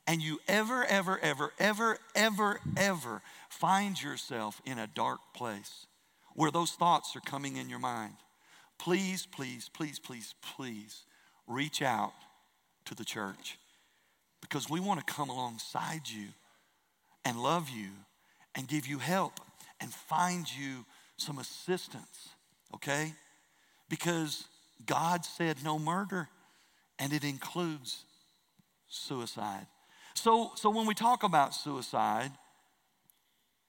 [0.08, 5.86] and you ever, ever, ever, ever, ever, ever find yourself in a dark place
[6.34, 8.14] where those thoughts are coming in your mind,
[8.80, 11.04] please, please, please, please, please
[11.46, 12.14] reach out
[12.86, 13.58] to the church
[14.42, 16.28] because we want to come alongside you
[17.26, 17.90] and love you
[18.56, 19.42] and give you help
[19.82, 20.86] and find you
[21.18, 22.30] some assistance,
[22.74, 23.14] okay?
[23.90, 24.46] Because
[24.86, 26.30] God said no murder,
[27.00, 28.06] and it includes
[28.88, 29.68] suicide.
[30.18, 32.32] So, so when we talk about suicide,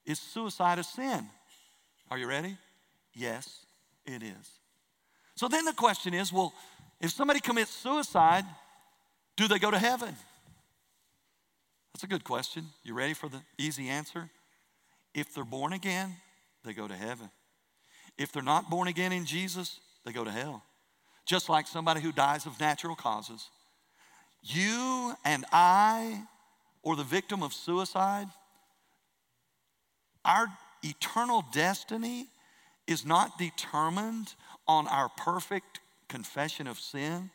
[0.05, 1.27] is suicide a sin?
[2.09, 2.57] Are you ready?
[3.13, 3.65] Yes,
[4.05, 4.59] it is.
[5.35, 6.51] So then the question is well,
[6.99, 8.45] if somebody commits suicide,
[9.37, 10.15] do they go to heaven?
[11.93, 12.65] That's a good question.
[12.83, 14.29] You ready for the easy answer?
[15.13, 16.15] If they're born again,
[16.65, 17.29] they go to heaven.
[18.17, 20.63] If they're not born again in Jesus, they go to hell.
[21.27, 23.49] Just like somebody who dies of natural causes.
[24.41, 26.23] You and I,
[26.89, 28.25] or the victim of suicide,
[30.25, 30.47] our
[30.81, 32.25] eternal destiny
[32.87, 34.33] is not determined
[34.67, 37.29] on our perfect confession of sin,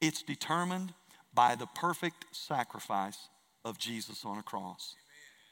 [0.00, 0.94] it's determined
[1.34, 3.18] by the perfect sacrifice
[3.64, 4.94] of Jesus on a cross.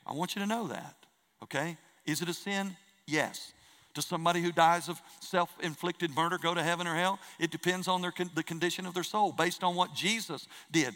[0.06, 0.94] I want you to know that,
[1.42, 1.76] okay?
[2.04, 2.76] Is it a sin?
[3.08, 3.52] Yes.
[3.96, 7.18] Does somebody who dies of self inflicted murder go to heaven or hell?
[7.40, 10.94] It depends on their, the condition of their soul based on what Jesus did.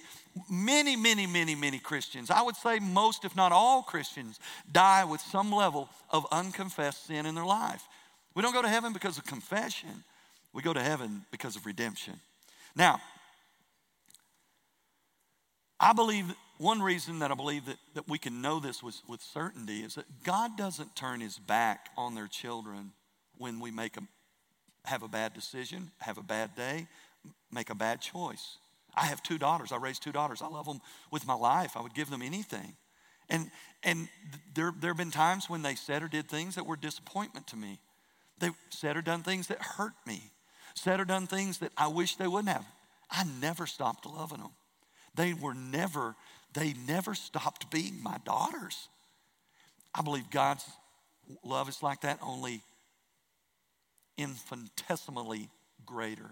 [0.50, 4.38] Many, many, many, many Christians, I would say most, if not all Christians,
[4.70, 7.88] die with some level of unconfessed sin in their life.
[8.34, 10.04] We don't go to heaven because of confession,
[10.52, 12.20] we go to heaven because of redemption.
[12.76, 13.00] Now,
[15.80, 16.26] I believe
[16.60, 19.94] one reason that I believe that, that we can know this with, with certainty is
[19.94, 22.92] that God doesn't turn his back on their children
[23.38, 24.02] when we make a,
[24.84, 26.86] have a bad decision, have a bad day,
[27.50, 28.58] make a bad choice.
[28.94, 29.72] I have two daughters.
[29.72, 30.42] I raised two daughters.
[30.42, 31.78] I love them with my life.
[31.78, 32.76] I would give them anything.
[33.30, 33.50] And,
[33.82, 34.08] and
[34.54, 37.56] there, there have been times when they said or did things that were disappointment to
[37.56, 37.78] me.
[38.38, 40.30] They said or done things that hurt me,
[40.74, 42.66] said or done things that I wish they wouldn't have.
[43.10, 44.52] I never stopped loving them.
[45.14, 46.16] They were never
[46.52, 48.88] they never stopped being my daughters.
[49.94, 50.64] I believe God's
[51.44, 52.62] love is like that, only
[54.16, 55.48] infinitesimally
[55.86, 56.30] greater.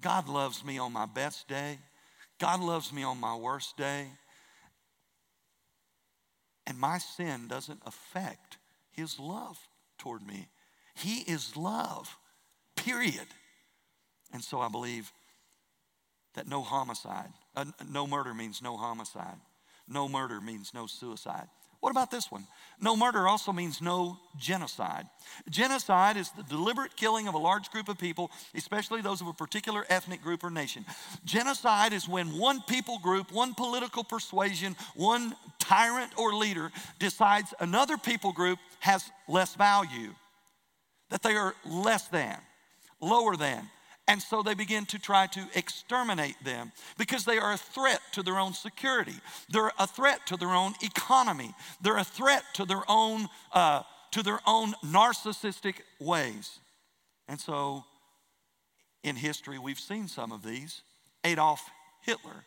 [0.00, 1.78] God loves me on my best day.
[2.38, 4.06] God loves me on my worst day.
[6.66, 8.58] And my sin doesn't affect
[8.90, 9.58] his love
[9.98, 10.48] toward me.
[10.94, 12.16] He is love,
[12.76, 13.26] period.
[14.32, 15.12] And so I believe
[16.34, 19.36] that no homicide, uh, no murder means no homicide.
[19.88, 21.48] No murder means no suicide.
[21.80, 22.46] What about this one?
[22.80, 25.06] No murder also means no genocide.
[25.50, 29.32] Genocide is the deliberate killing of a large group of people, especially those of a
[29.32, 30.84] particular ethnic group or nation.
[31.24, 36.70] Genocide is when one people group, one political persuasion, one tyrant or leader
[37.00, 40.14] decides another people group has less value,
[41.10, 42.38] that they are less than,
[43.00, 43.68] lower than,
[44.08, 48.22] and so they begin to try to exterminate them because they are a threat to
[48.22, 49.14] their own security.
[49.48, 51.54] They're a threat to their own economy.
[51.80, 56.58] They're a threat to their own, uh, to their own narcissistic ways.
[57.28, 57.84] And so
[59.04, 60.82] in history, we've seen some of these.
[61.24, 61.62] Adolf
[62.00, 62.44] Hitler,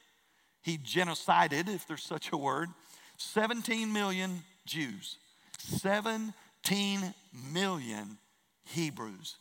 [0.62, 2.70] he genocided, if there's such a word,
[3.18, 5.18] 17 million Jews,
[5.60, 6.34] 17
[7.54, 8.18] million
[8.66, 9.36] Hebrews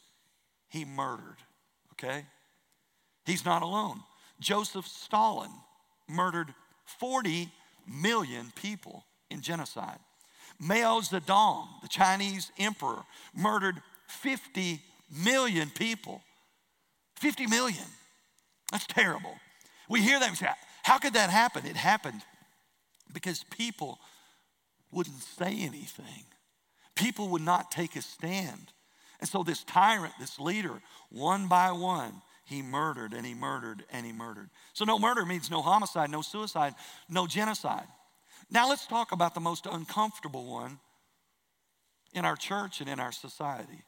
[0.68, 1.38] he murdered
[1.94, 2.24] okay?
[3.24, 4.00] He's not alone.
[4.40, 5.50] Joseph Stalin
[6.08, 6.54] murdered
[6.98, 7.48] 40
[7.86, 9.98] million people in genocide.
[10.58, 13.02] Mao Zedong, the Chinese emperor,
[13.34, 14.80] murdered 50
[15.24, 16.22] million people.
[17.16, 17.84] 50 million.
[18.70, 19.34] That's terrible.
[19.88, 20.48] We hear that say,
[20.82, 21.66] how could that happen?
[21.66, 22.22] It happened
[23.12, 23.98] because people
[24.90, 26.24] wouldn't say anything.
[26.94, 28.72] People would not take a stand.
[29.24, 34.04] And so, this tyrant, this leader, one by one, he murdered and he murdered and
[34.04, 34.50] he murdered.
[34.74, 36.74] So, no murder means no homicide, no suicide,
[37.08, 37.86] no genocide.
[38.50, 40.78] Now, let's talk about the most uncomfortable one
[42.12, 43.82] in our church and in our society.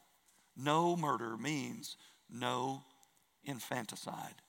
[0.55, 1.97] No murder means
[2.31, 2.81] no
[3.43, 4.41] infanticide.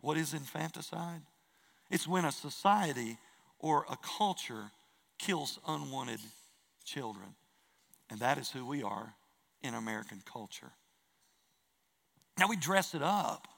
[0.00, 1.20] What is infanticide?
[1.90, 3.18] It's when a society
[3.58, 4.70] or a culture
[5.18, 6.20] kills unwanted
[6.82, 7.34] children.
[8.08, 9.12] And that is who we are
[9.64, 10.70] in American culture.
[12.38, 13.48] Now we dress it up,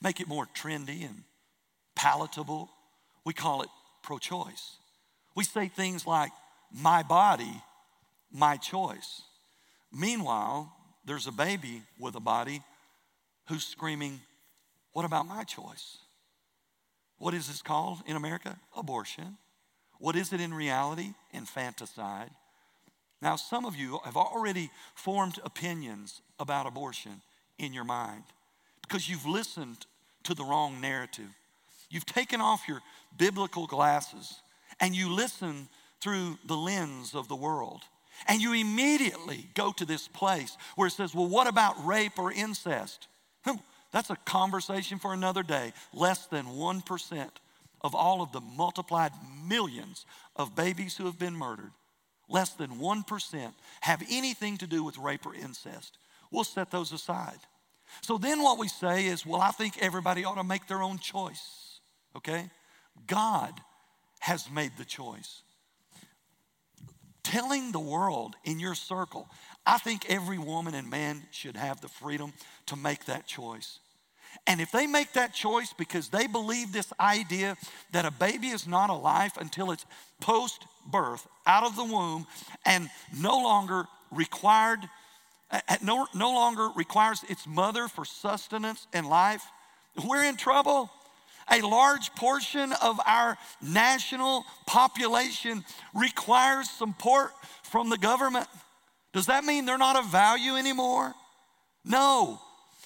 [0.00, 1.24] make it more trendy and
[1.94, 2.70] palatable.
[3.24, 3.68] We call it
[4.02, 4.76] pro choice.
[5.34, 6.30] We say things like,
[6.72, 7.62] my body,
[8.32, 9.22] my choice.
[9.92, 10.72] Meanwhile,
[11.04, 12.62] there's a baby with a body
[13.48, 14.20] who's screaming,
[14.92, 15.98] What about my choice?
[17.18, 18.58] What is this called in America?
[18.76, 19.38] Abortion.
[19.98, 21.14] What is it in reality?
[21.32, 22.30] Infanticide.
[23.22, 27.22] Now, some of you have already formed opinions about abortion
[27.58, 28.24] in your mind
[28.82, 29.86] because you've listened
[30.24, 31.28] to the wrong narrative.
[31.88, 32.82] You've taken off your
[33.16, 34.40] biblical glasses
[34.80, 35.68] and you listen
[36.00, 37.82] through the lens of the world.
[38.28, 42.32] And you immediately go to this place where it says, Well, what about rape or
[42.32, 43.08] incest?
[43.44, 43.56] Hmm,
[43.92, 45.72] that's a conversation for another day.
[45.92, 47.28] Less than 1%
[47.82, 49.12] of all of the multiplied
[49.46, 51.72] millions of babies who have been murdered,
[52.28, 55.98] less than 1% have anything to do with rape or incest.
[56.30, 57.38] We'll set those aside.
[58.02, 60.98] So then what we say is, well, I think everybody ought to make their own
[60.98, 61.80] choice,
[62.16, 62.50] okay?
[63.06, 63.52] God
[64.20, 65.42] has made the choice.
[67.22, 69.28] Telling the world in your circle,
[69.64, 72.32] I think every woman and man should have the freedom
[72.66, 73.78] to make that choice.
[74.46, 77.56] And if they make that choice because they believe this idea
[77.92, 79.86] that a baby is not alive until it's
[80.20, 82.26] post birth, out of the womb,
[82.64, 84.80] and no longer required,
[85.82, 89.42] no, no longer requires its mother for sustenance and life,
[90.06, 90.90] we're in trouble.
[91.50, 95.64] A large portion of our national population
[95.94, 97.30] requires support
[97.62, 98.48] from the government.
[99.12, 101.14] Does that mean they're not of value anymore?
[101.84, 102.40] No.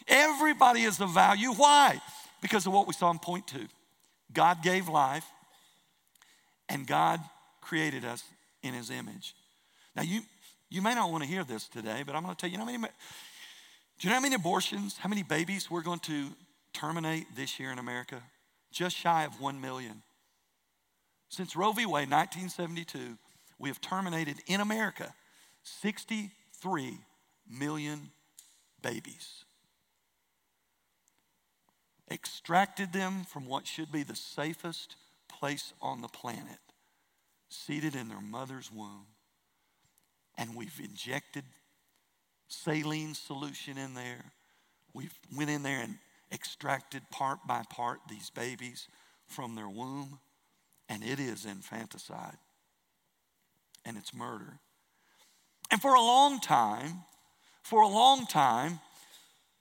[0.09, 1.53] Everybody is of value.
[1.53, 2.01] Why?
[2.41, 3.67] Because of what we saw in point two.
[4.33, 5.27] God gave life,
[6.69, 7.21] and God
[7.61, 8.23] created us
[8.63, 9.35] in his image.
[9.97, 10.21] Now, you,
[10.69, 12.59] you may not want to hear this today, but I'm going to tell you, you
[12.59, 12.93] know how many,
[13.99, 16.29] do you know how many abortions, how many babies we're going to
[16.73, 18.23] terminate this year in America?
[18.71, 20.03] Just shy of 1 million.
[21.29, 21.87] Since Roe v.
[21.87, 23.19] Wade, 1972,
[23.59, 25.13] we have terminated in America
[25.63, 26.99] 63
[27.49, 28.11] million
[28.83, 29.45] babies
[32.11, 34.97] extracted them from what should be the safest
[35.29, 36.59] place on the planet,
[37.49, 39.07] seated in their mother's womb.
[40.37, 41.45] And we've injected
[42.49, 44.33] saline solution in there.
[44.93, 45.99] We've went in there and
[46.33, 48.89] extracted part by part these babies
[49.27, 50.19] from their womb.
[50.89, 52.39] And it is infanticide.
[53.85, 54.59] And it's murder.
[55.71, 57.05] And for a long time,
[57.63, 58.81] for a long time,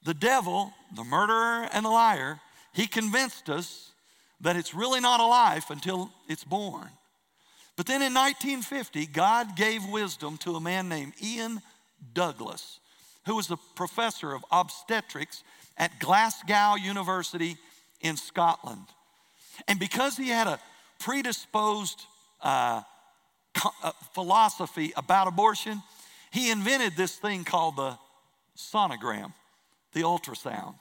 [0.04, 2.40] the devil, the murderer and the liar,
[2.72, 3.90] he convinced us
[4.40, 6.88] that it's really not a life until it's born.
[7.76, 11.60] But then in 1950, God gave wisdom to a man named Ian
[12.14, 12.80] Douglas,
[13.26, 15.42] who was a professor of obstetrics
[15.76, 17.56] at Glasgow University
[18.00, 18.86] in Scotland.
[19.68, 20.58] And because he had a
[20.98, 22.02] predisposed
[22.42, 22.82] uh,
[23.82, 25.82] uh philosophy about abortion,
[26.30, 27.98] he invented this thing called the
[28.56, 29.32] sonogram
[29.92, 30.76] the ultrasound.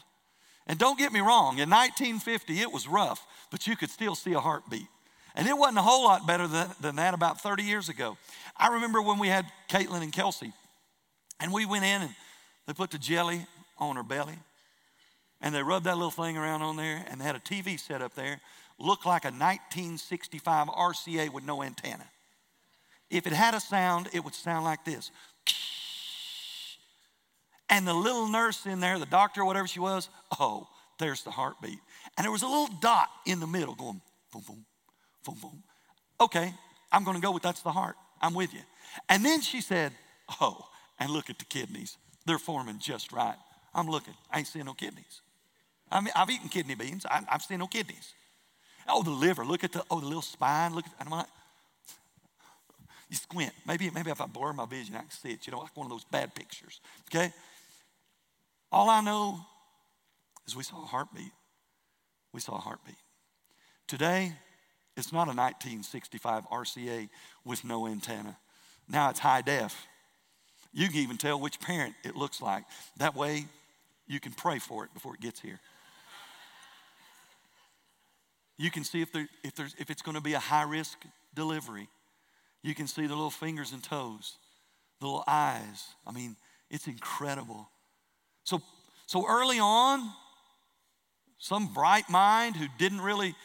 [0.68, 4.34] And don't get me wrong, in 1950 it was rough, but you could still see
[4.34, 4.88] a heartbeat.
[5.36, 8.18] And it wasn't a whole lot better than, than that about 30 years ago.
[8.58, 10.54] I remember when we had Caitlin and Kelsey,
[11.40, 12.16] and we went in and
[12.68, 13.46] they put the jelly
[13.78, 14.38] on her belly,
[15.42, 18.02] and they rubbed that little thing around on there, and they had a TV set
[18.02, 18.42] up there,
[18.78, 22.06] looked like a 1965 RCA with no antenna.
[23.10, 25.12] If it had a sound, it would sound like this.
[27.70, 30.10] And the little nurse in there, the doctor, whatever she was,
[30.40, 30.68] oh,
[30.98, 31.80] there's the heartbeat.
[32.18, 34.02] And there was a little dot in the middle going
[34.32, 34.66] boom, boom,
[35.26, 35.64] boom, boom.
[36.22, 36.54] Okay,
[36.92, 37.96] I'm to go with that's the heart.
[38.22, 38.62] I'm with you.
[39.08, 39.94] And then she said,
[40.42, 40.66] oh,
[41.00, 41.98] and look at the kidneys.
[42.26, 43.38] They're forming just right.
[43.74, 44.14] I'm looking.
[44.32, 45.22] I ain't seeing no kidneys.
[45.92, 47.06] I mean, I've eaten kidney beans.
[47.06, 48.14] I, have seen no kidneys.
[48.88, 49.46] Oh, the liver.
[49.46, 50.74] Look at the oh the little spine.
[50.76, 50.92] Look at.
[51.00, 51.28] And I'm like,
[53.10, 53.54] you squint.
[53.68, 55.48] Maybe maybe if I blur my vision, I can see it.
[55.48, 56.80] You know, like one of those bad pictures.
[57.10, 57.32] Okay.
[58.72, 59.40] All I know
[60.48, 61.32] is we saw a heartbeat.
[62.34, 62.96] We saw a heartbeat.
[63.88, 64.34] Today,
[64.96, 67.10] it's not a 1965 RCA
[67.46, 68.38] with no antenna.
[68.88, 69.88] Now it's high def.
[70.72, 72.64] You can even tell which parent it looks like.
[72.98, 73.46] That way,
[74.12, 75.60] You can pray for it before it gets here.
[78.58, 80.98] You can see if, there, if, there's, if it's going to be a high risk
[81.36, 81.88] delivery.
[82.64, 84.38] You can see the little fingers and toes,
[85.00, 85.90] the little eyes.
[86.06, 86.36] I mean,
[86.72, 87.70] it's incredible.
[88.50, 88.64] So,
[89.06, 90.10] so early on,
[91.38, 93.36] some bright mind who didn't really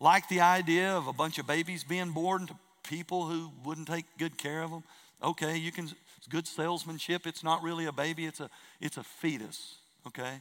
[0.00, 2.54] like the idea of a bunch of babies being born to
[2.86, 4.84] people who wouldn't take good care of them.
[5.22, 5.84] Okay, you can,
[6.18, 7.26] it's good salesmanship.
[7.26, 8.50] It's not really a baby, it's a,
[8.82, 9.76] it's a fetus,
[10.06, 10.40] okay?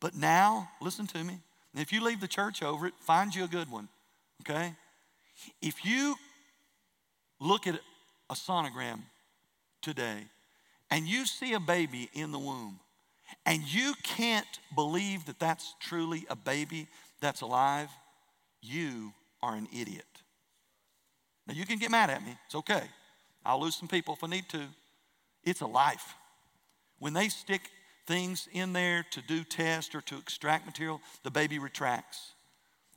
[0.00, 1.38] But now, listen to me.
[1.74, 3.88] If you leave the church over it, find you a good one,
[4.40, 4.72] okay?
[5.60, 6.14] If you
[7.40, 7.78] look at
[8.30, 9.02] a sonogram
[9.82, 10.28] today
[10.90, 12.80] and you see a baby in the womb
[13.46, 16.88] and you can't believe that that's truly a baby
[17.20, 17.90] that's alive,
[18.62, 20.06] you are an idiot.
[21.46, 22.36] Now, you can get mad at me.
[22.46, 22.82] It's okay.
[23.44, 24.62] I'll lose some people if I need to.
[25.44, 26.14] It's a life.
[26.98, 27.60] When they stick
[28.06, 32.32] things in there to do tests or to extract material, the baby retracts.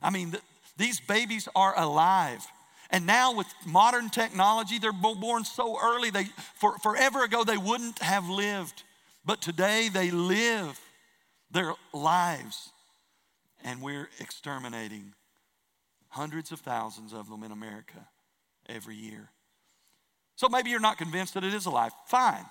[0.00, 0.40] I mean, the,
[0.78, 2.46] these babies are alive.
[2.90, 6.24] And now with modern technology, they're born so early, they,
[6.54, 8.82] for, forever ago, they wouldn't have lived.
[9.24, 10.80] But today, they live
[11.50, 12.70] their lives.
[13.64, 15.14] And we're exterminating
[16.08, 18.08] hundreds of thousands of them in America
[18.68, 19.30] every year.
[20.36, 21.92] So maybe you're not convinced that it is alive.
[22.06, 22.44] Fine.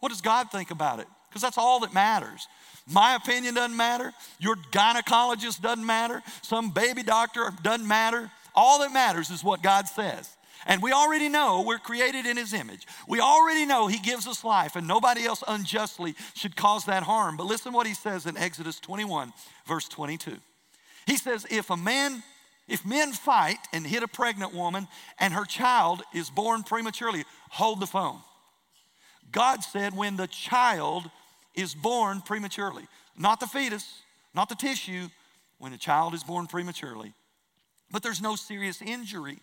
[0.00, 1.06] What does God think about it?
[1.28, 2.48] Because that's all that matters.
[2.88, 4.12] My opinion doesn't matter.
[4.40, 6.22] Your gynecologist doesn't matter.
[6.42, 8.30] Some baby doctor doesn't matter.
[8.54, 10.28] All that matters is what God says.
[10.66, 12.86] And we already know we're created in His image.
[13.08, 17.36] We already know He gives us life, and nobody else unjustly should cause that harm.
[17.36, 19.32] But listen what He says in Exodus 21,
[19.66, 20.36] verse 22.
[21.06, 22.22] He says, If a man,
[22.68, 24.86] if men fight and hit a pregnant woman
[25.18, 28.20] and her child is born prematurely, hold the phone.
[29.32, 31.10] God said, when the child
[31.54, 32.86] is born prematurely,
[33.16, 34.02] not the fetus,
[34.34, 35.08] not the tissue,
[35.58, 37.12] when a child is born prematurely,
[37.90, 39.38] but there's no serious injury,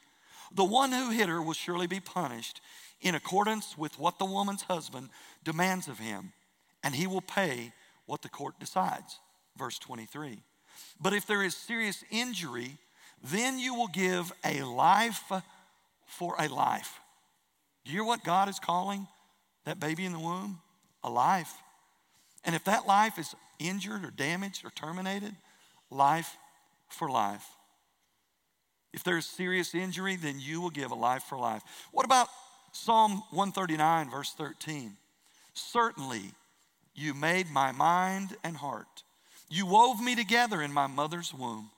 [0.54, 2.62] the one who hit her will surely be punished
[3.02, 5.10] in accordance with what the woman's husband
[5.44, 6.34] demands of him,
[6.84, 7.74] and he will pay
[8.06, 9.20] what the court decides.
[9.58, 10.40] Verse 23.
[11.00, 12.78] But if there is serious injury,
[13.24, 15.32] then you will give a life
[16.06, 17.00] for a life.
[17.84, 19.08] Do you hear what God is calling
[19.66, 20.60] that baby in the womb?
[21.04, 21.54] A life.
[22.44, 25.36] And if that life is injured or damaged or terminated,
[25.90, 26.36] life
[26.90, 27.46] for life.
[28.98, 31.62] If there's serious injury, then you will give a life for life.
[31.92, 32.30] What about
[32.72, 34.94] Psalm 139, verse 13?
[35.54, 36.24] Certainly,
[36.96, 39.04] you made my mind and heart.
[39.52, 41.70] You wove me together in my mother's womb.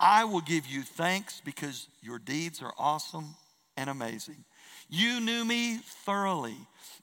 [0.00, 3.36] I will give you thanks because your deeds are awesome
[3.76, 4.44] and amazing.
[4.88, 6.56] You knew me thoroughly.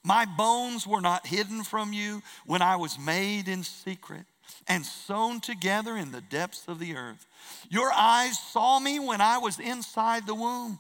[0.04, 4.26] My bones were not hidden from you when I was made in secret
[4.68, 7.26] and sewn together in the depths of the earth.
[7.70, 10.80] Your eyes saw me when I was inside the womb.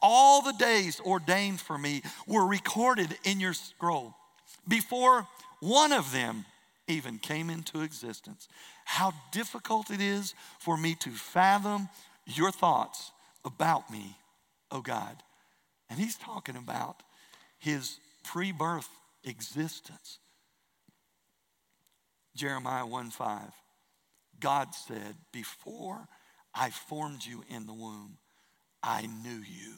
[0.00, 4.14] All the days ordained for me were recorded in your scroll
[4.66, 5.26] before
[5.60, 6.44] one of them
[6.86, 8.48] even came into existence.
[8.84, 11.88] How difficult it is for me to fathom
[12.26, 13.12] your thoughts
[13.44, 14.16] about me,
[14.70, 15.16] oh God.
[15.88, 17.02] And he's talking about
[17.58, 18.88] his pre birth
[19.24, 20.18] existence.
[22.36, 23.40] Jeremiah 1 5.
[24.40, 26.08] God said, Before
[26.54, 28.18] I formed you in the womb,
[28.82, 29.74] I knew you.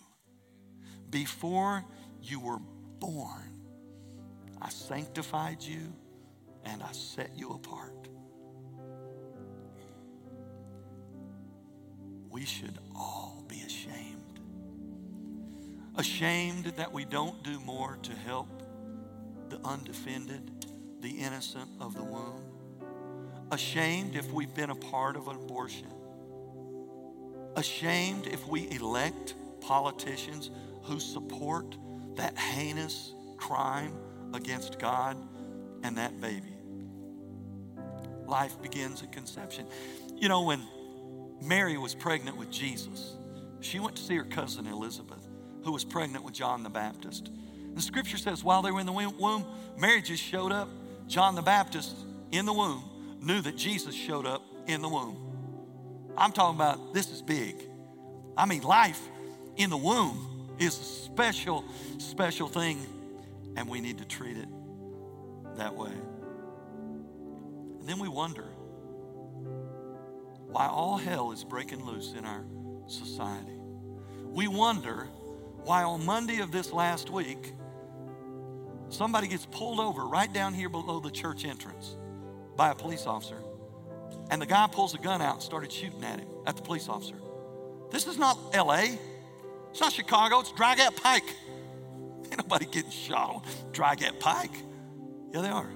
[1.10, 1.84] Before
[2.20, 2.58] you were
[2.98, 3.60] born,
[4.60, 5.92] I sanctified you
[6.64, 8.08] and I set you apart.
[12.28, 14.40] We should all be ashamed.
[15.94, 18.48] Ashamed that we don't do more to help
[19.48, 20.66] the undefended,
[21.00, 22.45] the innocent of the womb.
[23.50, 25.86] Ashamed if we've been a part of an abortion.
[27.54, 30.50] Ashamed if we elect politicians
[30.82, 31.76] who support
[32.16, 33.92] that heinous crime
[34.34, 35.16] against God
[35.82, 36.56] and that baby.
[38.26, 39.66] Life begins at conception.
[40.16, 40.60] You know, when
[41.40, 43.14] Mary was pregnant with Jesus,
[43.60, 45.26] she went to see her cousin Elizabeth,
[45.62, 47.30] who was pregnant with John the Baptist.
[47.74, 49.44] The scripture says while they were in the womb,
[49.78, 50.68] Mary just showed up.
[51.06, 51.94] John the Baptist
[52.32, 52.82] in the womb
[53.20, 55.16] knew that Jesus showed up in the womb.
[56.16, 57.56] I'm talking about this is big.
[58.36, 59.00] I mean, life
[59.56, 61.64] in the womb is a special,
[61.98, 62.86] special thing,
[63.56, 64.48] and we need to treat it
[65.56, 65.92] that way.
[67.80, 68.44] And then we wonder
[70.48, 72.44] why all hell is breaking loose in our
[72.86, 73.58] society.
[74.24, 75.08] We wonder
[75.64, 77.52] why on Monday of this last week,
[78.88, 81.96] somebody gets pulled over right down here below the church entrance
[82.56, 83.36] by a police officer.
[84.30, 86.88] And the guy pulls a gun out and started shooting at him, at the police
[86.88, 87.16] officer.
[87.90, 88.96] This is not LA.
[89.70, 90.40] It's not Chicago.
[90.40, 91.22] It's Dry Gap Pike.
[92.24, 93.42] Ain't nobody getting shot on
[93.72, 94.50] Dry Gap Pike.
[95.32, 95.70] Yeah, they are.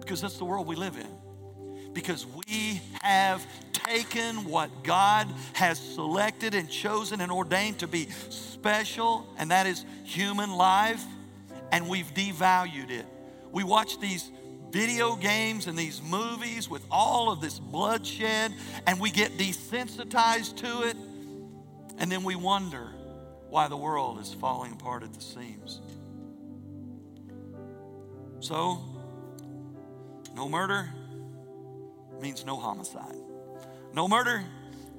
[0.00, 1.92] Because that's the world we live in.
[1.94, 9.26] Because we have taken what God has selected and chosen and ordained to be special,
[9.38, 11.02] and that is human life,
[11.70, 13.06] and we've devalued it.
[13.52, 14.30] We watch these
[14.74, 18.52] video games and these movies with all of this bloodshed,
[18.88, 20.96] and we get desensitized to it,
[21.98, 22.88] and then we wonder
[23.50, 25.80] why the world is falling apart at the seams.
[28.40, 28.80] So,
[30.34, 30.88] no murder
[32.20, 33.14] means no homicide.
[33.92, 34.42] No murder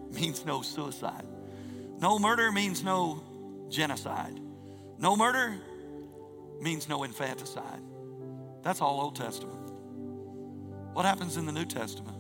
[0.09, 1.27] means no suicide.
[1.99, 3.21] No murder means no
[3.67, 4.39] genocide.
[4.99, 5.57] No murder
[6.61, 7.81] means no infanticide.
[8.63, 9.54] That's all Old Testament.
[10.95, 12.15] What happens in the New Testament?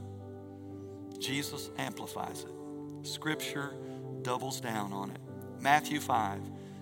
[1.17, 3.07] Jesus amplifies it.
[3.07, 3.73] Scripture
[4.21, 5.21] doubles down on it.
[5.61, 6.41] Matthew 5,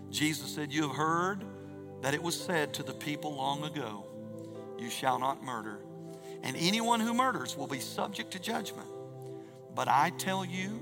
[0.10, 1.46] Jesus said, You have heard
[2.02, 4.08] that it was said to the people long ago,
[4.80, 5.78] You shall not murder,
[6.42, 8.88] and anyone who murders will be subject to judgment.
[9.76, 10.82] But I tell you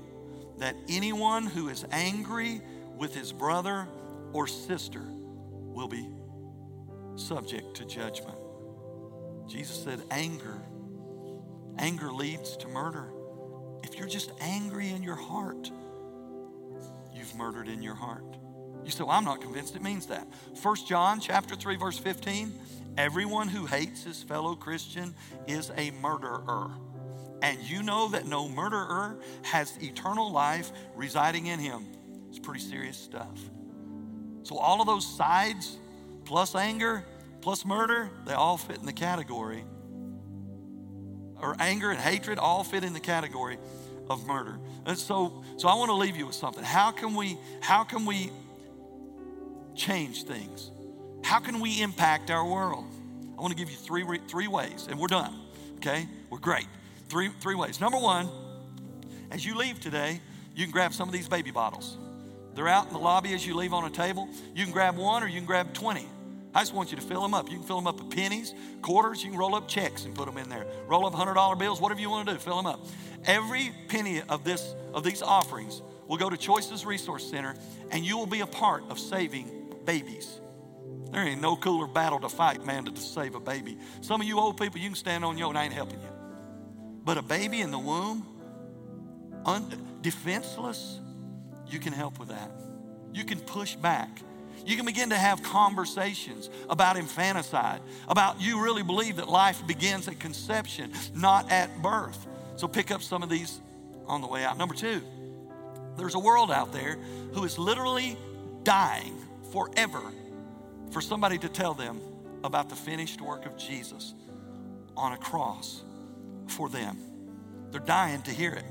[0.60, 2.62] that anyone who is angry
[2.96, 3.86] with his brother
[4.32, 6.08] or sister will be
[7.16, 8.38] subject to judgment.
[9.46, 10.58] Jesus said, Anger
[11.78, 13.12] Anger leads to murder.
[13.82, 15.70] If you're just angry in your heart,
[17.14, 18.24] you've murdered in your heart.
[18.84, 20.26] You say, well, I'm not convinced it means that.
[20.60, 22.52] 1 John chapter 3, verse 15,
[22.98, 25.14] everyone who hates his fellow Christian
[25.46, 26.70] is a murderer.
[27.42, 31.86] And you know that no murderer has eternal life residing in him.
[32.28, 33.38] It's pretty serious stuff.
[34.42, 35.76] So all of those sides,
[36.24, 37.04] plus anger,
[37.40, 39.64] plus murder, they all fit in the category
[41.42, 43.58] or anger and hatred all fit in the category
[44.08, 44.58] of murder.
[44.86, 46.64] And so, so I want to leave you with something.
[46.64, 48.30] How can we, how can we
[49.74, 50.70] change things?
[51.22, 52.84] How can we impact our world?
[53.36, 55.34] I want to give you three, three ways, and we're done.
[55.76, 56.06] Okay?
[56.30, 56.66] We're great.
[57.08, 57.80] Three, three ways.
[57.80, 58.28] Number one,
[59.30, 60.20] as you leave today,
[60.54, 61.96] you can grab some of these baby bottles.
[62.54, 64.28] They're out in the lobby as you leave on a table.
[64.54, 66.06] You can grab one or you can grab 20.
[66.54, 67.50] I just want you to fill them up.
[67.50, 70.26] You can fill them up with pennies, quarters, you can roll up checks and put
[70.26, 70.66] them in there.
[70.86, 72.86] Roll up $100 bills, whatever you want to do, fill them up.
[73.24, 77.54] Every penny of this of these offerings will go to Choices Resource Center
[77.90, 80.40] and you will be a part of saving babies.
[81.10, 83.78] There ain't no cooler battle to fight, man, to save a baby.
[84.00, 86.08] Some of you old people, you can stand on your own, I ain't helping you.
[87.04, 88.26] But a baby in the womb,
[89.44, 91.00] un- defenseless,
[91.66, 92.50] you can help with that.
[93.12, 94.08] You can push back
[94.64, 100.08] you can begin to have conversations about infanticide, about you really believe that life begins
[100.08, 102.26] at conception, not at birth.
[102.56, 103.60] So pick up some of these
[104.06, 104.58] on the way out.
[104.58, 105.02] Number two,
[105.96, 106.96] there's a world out there
[107.32, 108.16] who is literally
[108.62, 109.14] dying
[109.52, 110.02] forever
[110.90, 112.00] for somebody to tell them
[112.44, 114.14] about the finished work of Jesus
[114.96, 115.82] on a cross
[116.46, 116.98] for them.
[117.70, 118.64] They're dying to hear it.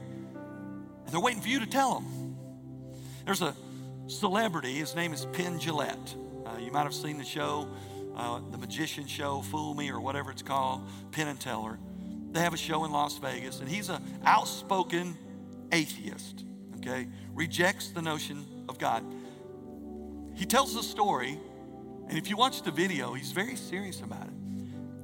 [1.06, 2.38] And they're waiting for you to tell them.
[3.26, 3.56] There's a
[4.12, 4.74] celebrity.
[4.74, 6.16] His name is Penn Jillette.
[6.46, 7.68] Uh, you might have seen the show,
[8.16, 10.82] uh, the magician show, Fool Me, or whatever it's called,
[11.12, 11.80] Penn and Teller.
[12.32, 15.18] They have a show in Las Vegas, and he's an outspoken
[15.72, 16.44] atheist,
[16.78, 17.08] okay?
[17.34, 19.04] Rejects the notion of God.
[20.36, 21.40] He tells the story,
[22.08, 24.34] and if you watch the video, he's very serious about it.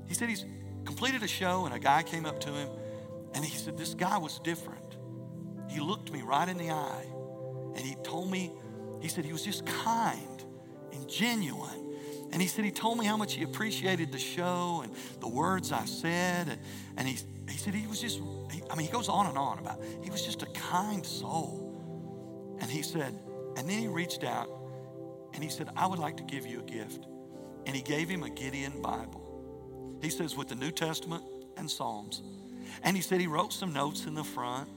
[0.07, 0.45] He said he's
[0.85, 2.69] completed a show, and a guy came up to him,
[3.33, 4.97] and he said, This guy was different.
[5.69, 7.05] He looked me right in the eye,
[7.75, 8.51] and he told me
[9.01, 10.43] he said he was just kind
[10.93, 11.87] and genuine.
[12.31, 15.71] And he said he told me how much he appreciated the show and the words
[15.71, 16.49] I said.
[16.49, 16.59] And,
[16.97, 17.17] and he,
[17.49, 18.19] he said he was just,
[18.51, 22.57] he, I mean, he goes on and on about he was just a kind soul.
[22.59, 23.17] And he said,
[23.55, 24.49] and then he reached out
[25.33, 27.05] and he said, I would like to give you a gift.
[27.65, 29.97] And he gave him a Gideon Bible.
[30.01, 31.23] He says, with the New Testament
[31.57, 32.21] and Psalms.
[32.83, 34.69] And he said he wrote some notes in the front.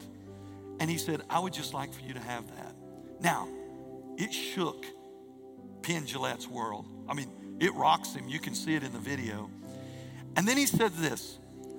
[0.78, 2.74] And he said, I would just like for you to have that.
[3.20, 3.48] Now,
[4.20, 4.84] it shook
[5.82, 6.86] Penn Jillette's world.
[7.08, 8.28] I mean, it rocks him.
[8.28, 9.50] You can see it in the video.
[10.36, 11.38] And then he said this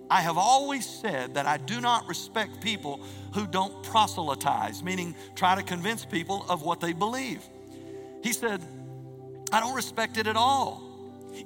[0.10, 3.00] I have always said that I do not respect people
[3.34, 7.42] who don't proselytize, meaning try to convince people of what they believe.
[8.22, 8.62] He said,
[9.54, 10.91] I don't respect it at all.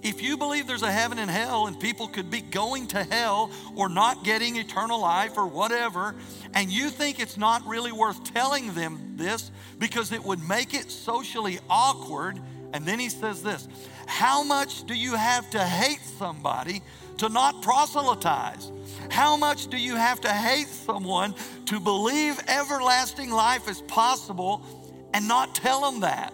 [0.01, 3.51] If you believe there's a heaven and hell and people could be going to hell
[3.75, 6.15] or not getting eternal life or whatever,
[6.53, 10.91] and you think it's not really worth telling them this because it would make it
[10.91, 12.39] socially awkward.
[12.73, 13.67] And then he says this
[14.07, 16.81] How much do you have to hate somebody
[17.17, 18.71] to not proselytize?
[19.09, 24.65] How much do you have to hate someone to believe everlasting life is possible
[25.13, 26.33] and not tell them that?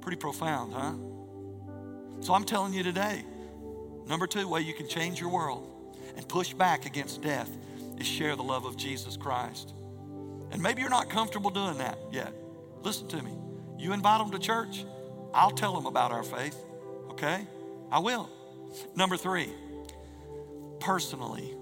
[0.00, 0.92] Pretty profound, huh?
[2.22, 3.24] So I'm telling you today,
[4.06, 5.68] number two way you can change your world
[6.16, 7.50] and push back against death
[7.98, 9.74] is share the love of Jesus Christ.
[10.52, 12.32] And maybe you're not comfortable doing that yet.
[12.84, 13.32] Listen to me.
[13.76, 14.84] You invite them to church,
[15.34, 16.56] I'll tell them about our faith,
[17.10, 17.44] okay?
[17.90, 18.30] I will.
[18.94, 19.48] Number three,
[20.78, 21.56] personally,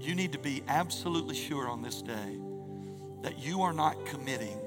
[0.00, 2.38] you need to be absolutely sure on this day
[3.22, 4.58] that you are not committing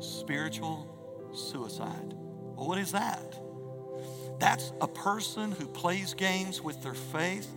[0.00, 2.14] spiritual suicide.
[2.56, 3.45] Well, what is that?
[4.38, 7.48] That's a person who plays games with their faith,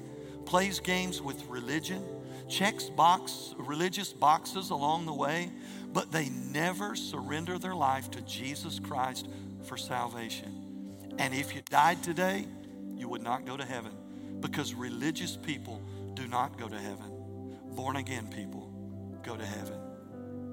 [0.45, 2.03] plays games with religion,
[2.47, 5.51] checks box religious boxes along the way,
[5.93, 9.27] but they never surrender their life to Jesus Christ
[9.63, 11.05] for salvation.
[11.17, 12.45] And if you died today,
[12.95, 13.91] you would not go to heaven
[14.39, 15.82] because religious people
[16.13, 17.11] do not go to heaven.
[17.75, 18.71] Born again people
[19.23, 19.80] go to heaven.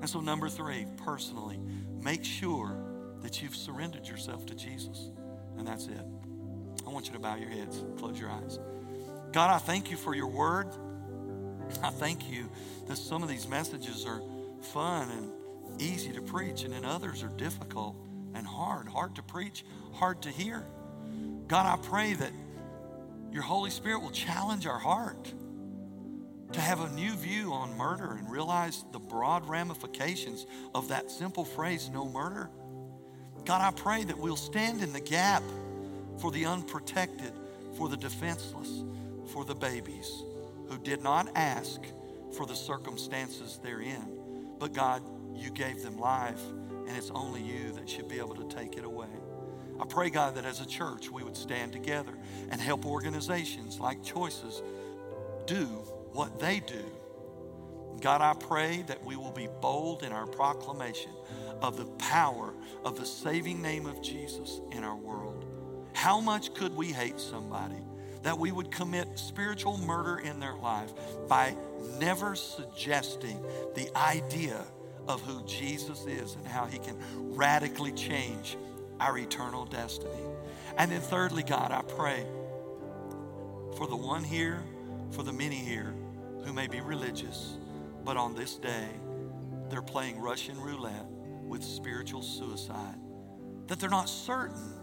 [0.01, 1.59] And so, number three, personally,
[2.01, 2.77] make sure
[3.23, 5.11] that you've surrendered yourself to Jesus.
[5.57, 6.05] And that's it.
[6.87, 8.59] I want you to bow your heads, close your eyes.
[9.33, 10.69] God, I thank you for your word.
[11.83, 12.49] I thank you
[12.87, 14.23] that some of these messages are
[14.61, 17.97] fun and easy to preach, and then others are difficult
[18.35, 20.65] and hard, hard to preach, hard to hear.
[21.49, 22.31] God, I pray that
[23.33, 25.33] your Holy Spirit will challenge our heart
[26.53, 31.45] to have a new view on murder and realize the broad ramifications of that simple
[31.45, 32.49] phrase, no murder.
[33.45, 35.43] God, I pray that we'll stand in the gap
[36.19, 37.33] for the unprotected,
[37.77, 38.83] for the defenseless,
[39.27, 40.23] for the babies
[40.69, 41.81] who did not ask
[42.33, 44.19] for the circumstances they're in.
[44.59, 45.03] But God,
[45.35, 46.41] you gave them life,
[46.87, 49.09] and it's only you that should be able to take it away.
[49.79, 52.13] I pray, God, that as a church we would stand together
[52.51, 54.63] and help organizations like Choices
[55.47, 55.67] do
[56.13, 56.85] what they do.
[58.01, 61.13] God, I pray that we will be bold in our proclamation
[61.63, 62.53] of the power
[62.85, 65.26] of the saving name of Jesus in our world.
[65.97, 67.83] How much could we hate somebody
[68.23, 70.93] that we would commit spiritual murder in their life
[71.27, 71.57] by
[71.99, 73.43] never suggesting
[73.75, 74.63] the idea
[75.09, 76.99] of who Jesus is and how he can
[77.35, 78.59] radically change
[79.01, 80.13] our eternal destiny.
[80.77, 82.27] And then, thirdly, God, I pray
[83.79, 84.63] for the one here,
[85.13, 85.95] for the many here
[86.45, 87.57] who may be religious,
[88.05, 88.89] but on this day,
[89.71, 91.07] they're playing Russian roulette
[91.43, 92.99] with spiritual suicide,
[93.69, 94.76] that they're not certain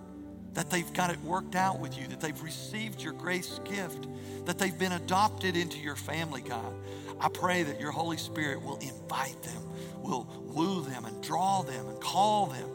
[0.54, 4.08] that they've got it worked out with you, that they've received your grace gift,
[4.46, 6.74] that they've been adopted into your family, God.
[7.20, 9.64] I pray that your Holy Spirit will invite them,
[10.02, 12.70] will woo them and draw them and call them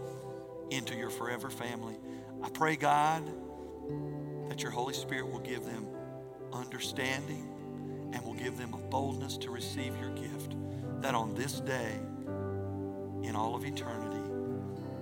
[0.71, 1.97] into your forever family.
[2.43, 3.23] I pray, God,
[4.49, 5.87] that your Holy Spirit will give them
[6.53, 7.49] understanding
[8.13, 10.57] and will give them a boldness to receive your gift,
[11.01, 11.93] that on this day,
[13.23, 14.17] in all of eternity,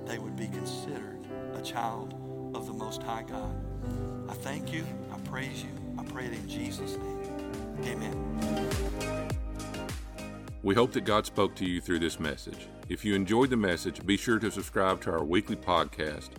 [0.07, 2.14] they would be considered a child
[2.57, 3.55] of the Most High God.
[4.29, 4.85] I thank you.
[5.13, 5.69] I praise you.
[5.99, 7.19] I pray it in Jesus' name.
[7.85, 9.29] Amen.
[10.63, 12.67] We hope that God spoke to you through this message.
[12.89, 16.31] If you enjoyed the message, be sure to subscribe to our weekly podcast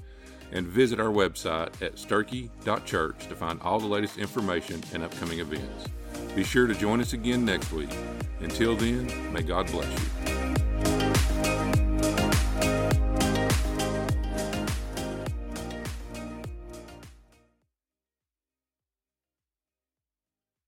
[0.51, 5.85] and visit our website at sturkey.church to find all the latest information and upcoming events.
[6.35, 7.93] Be sure to join us again next week.
[8.39, 10.46] Until then, may God bless you.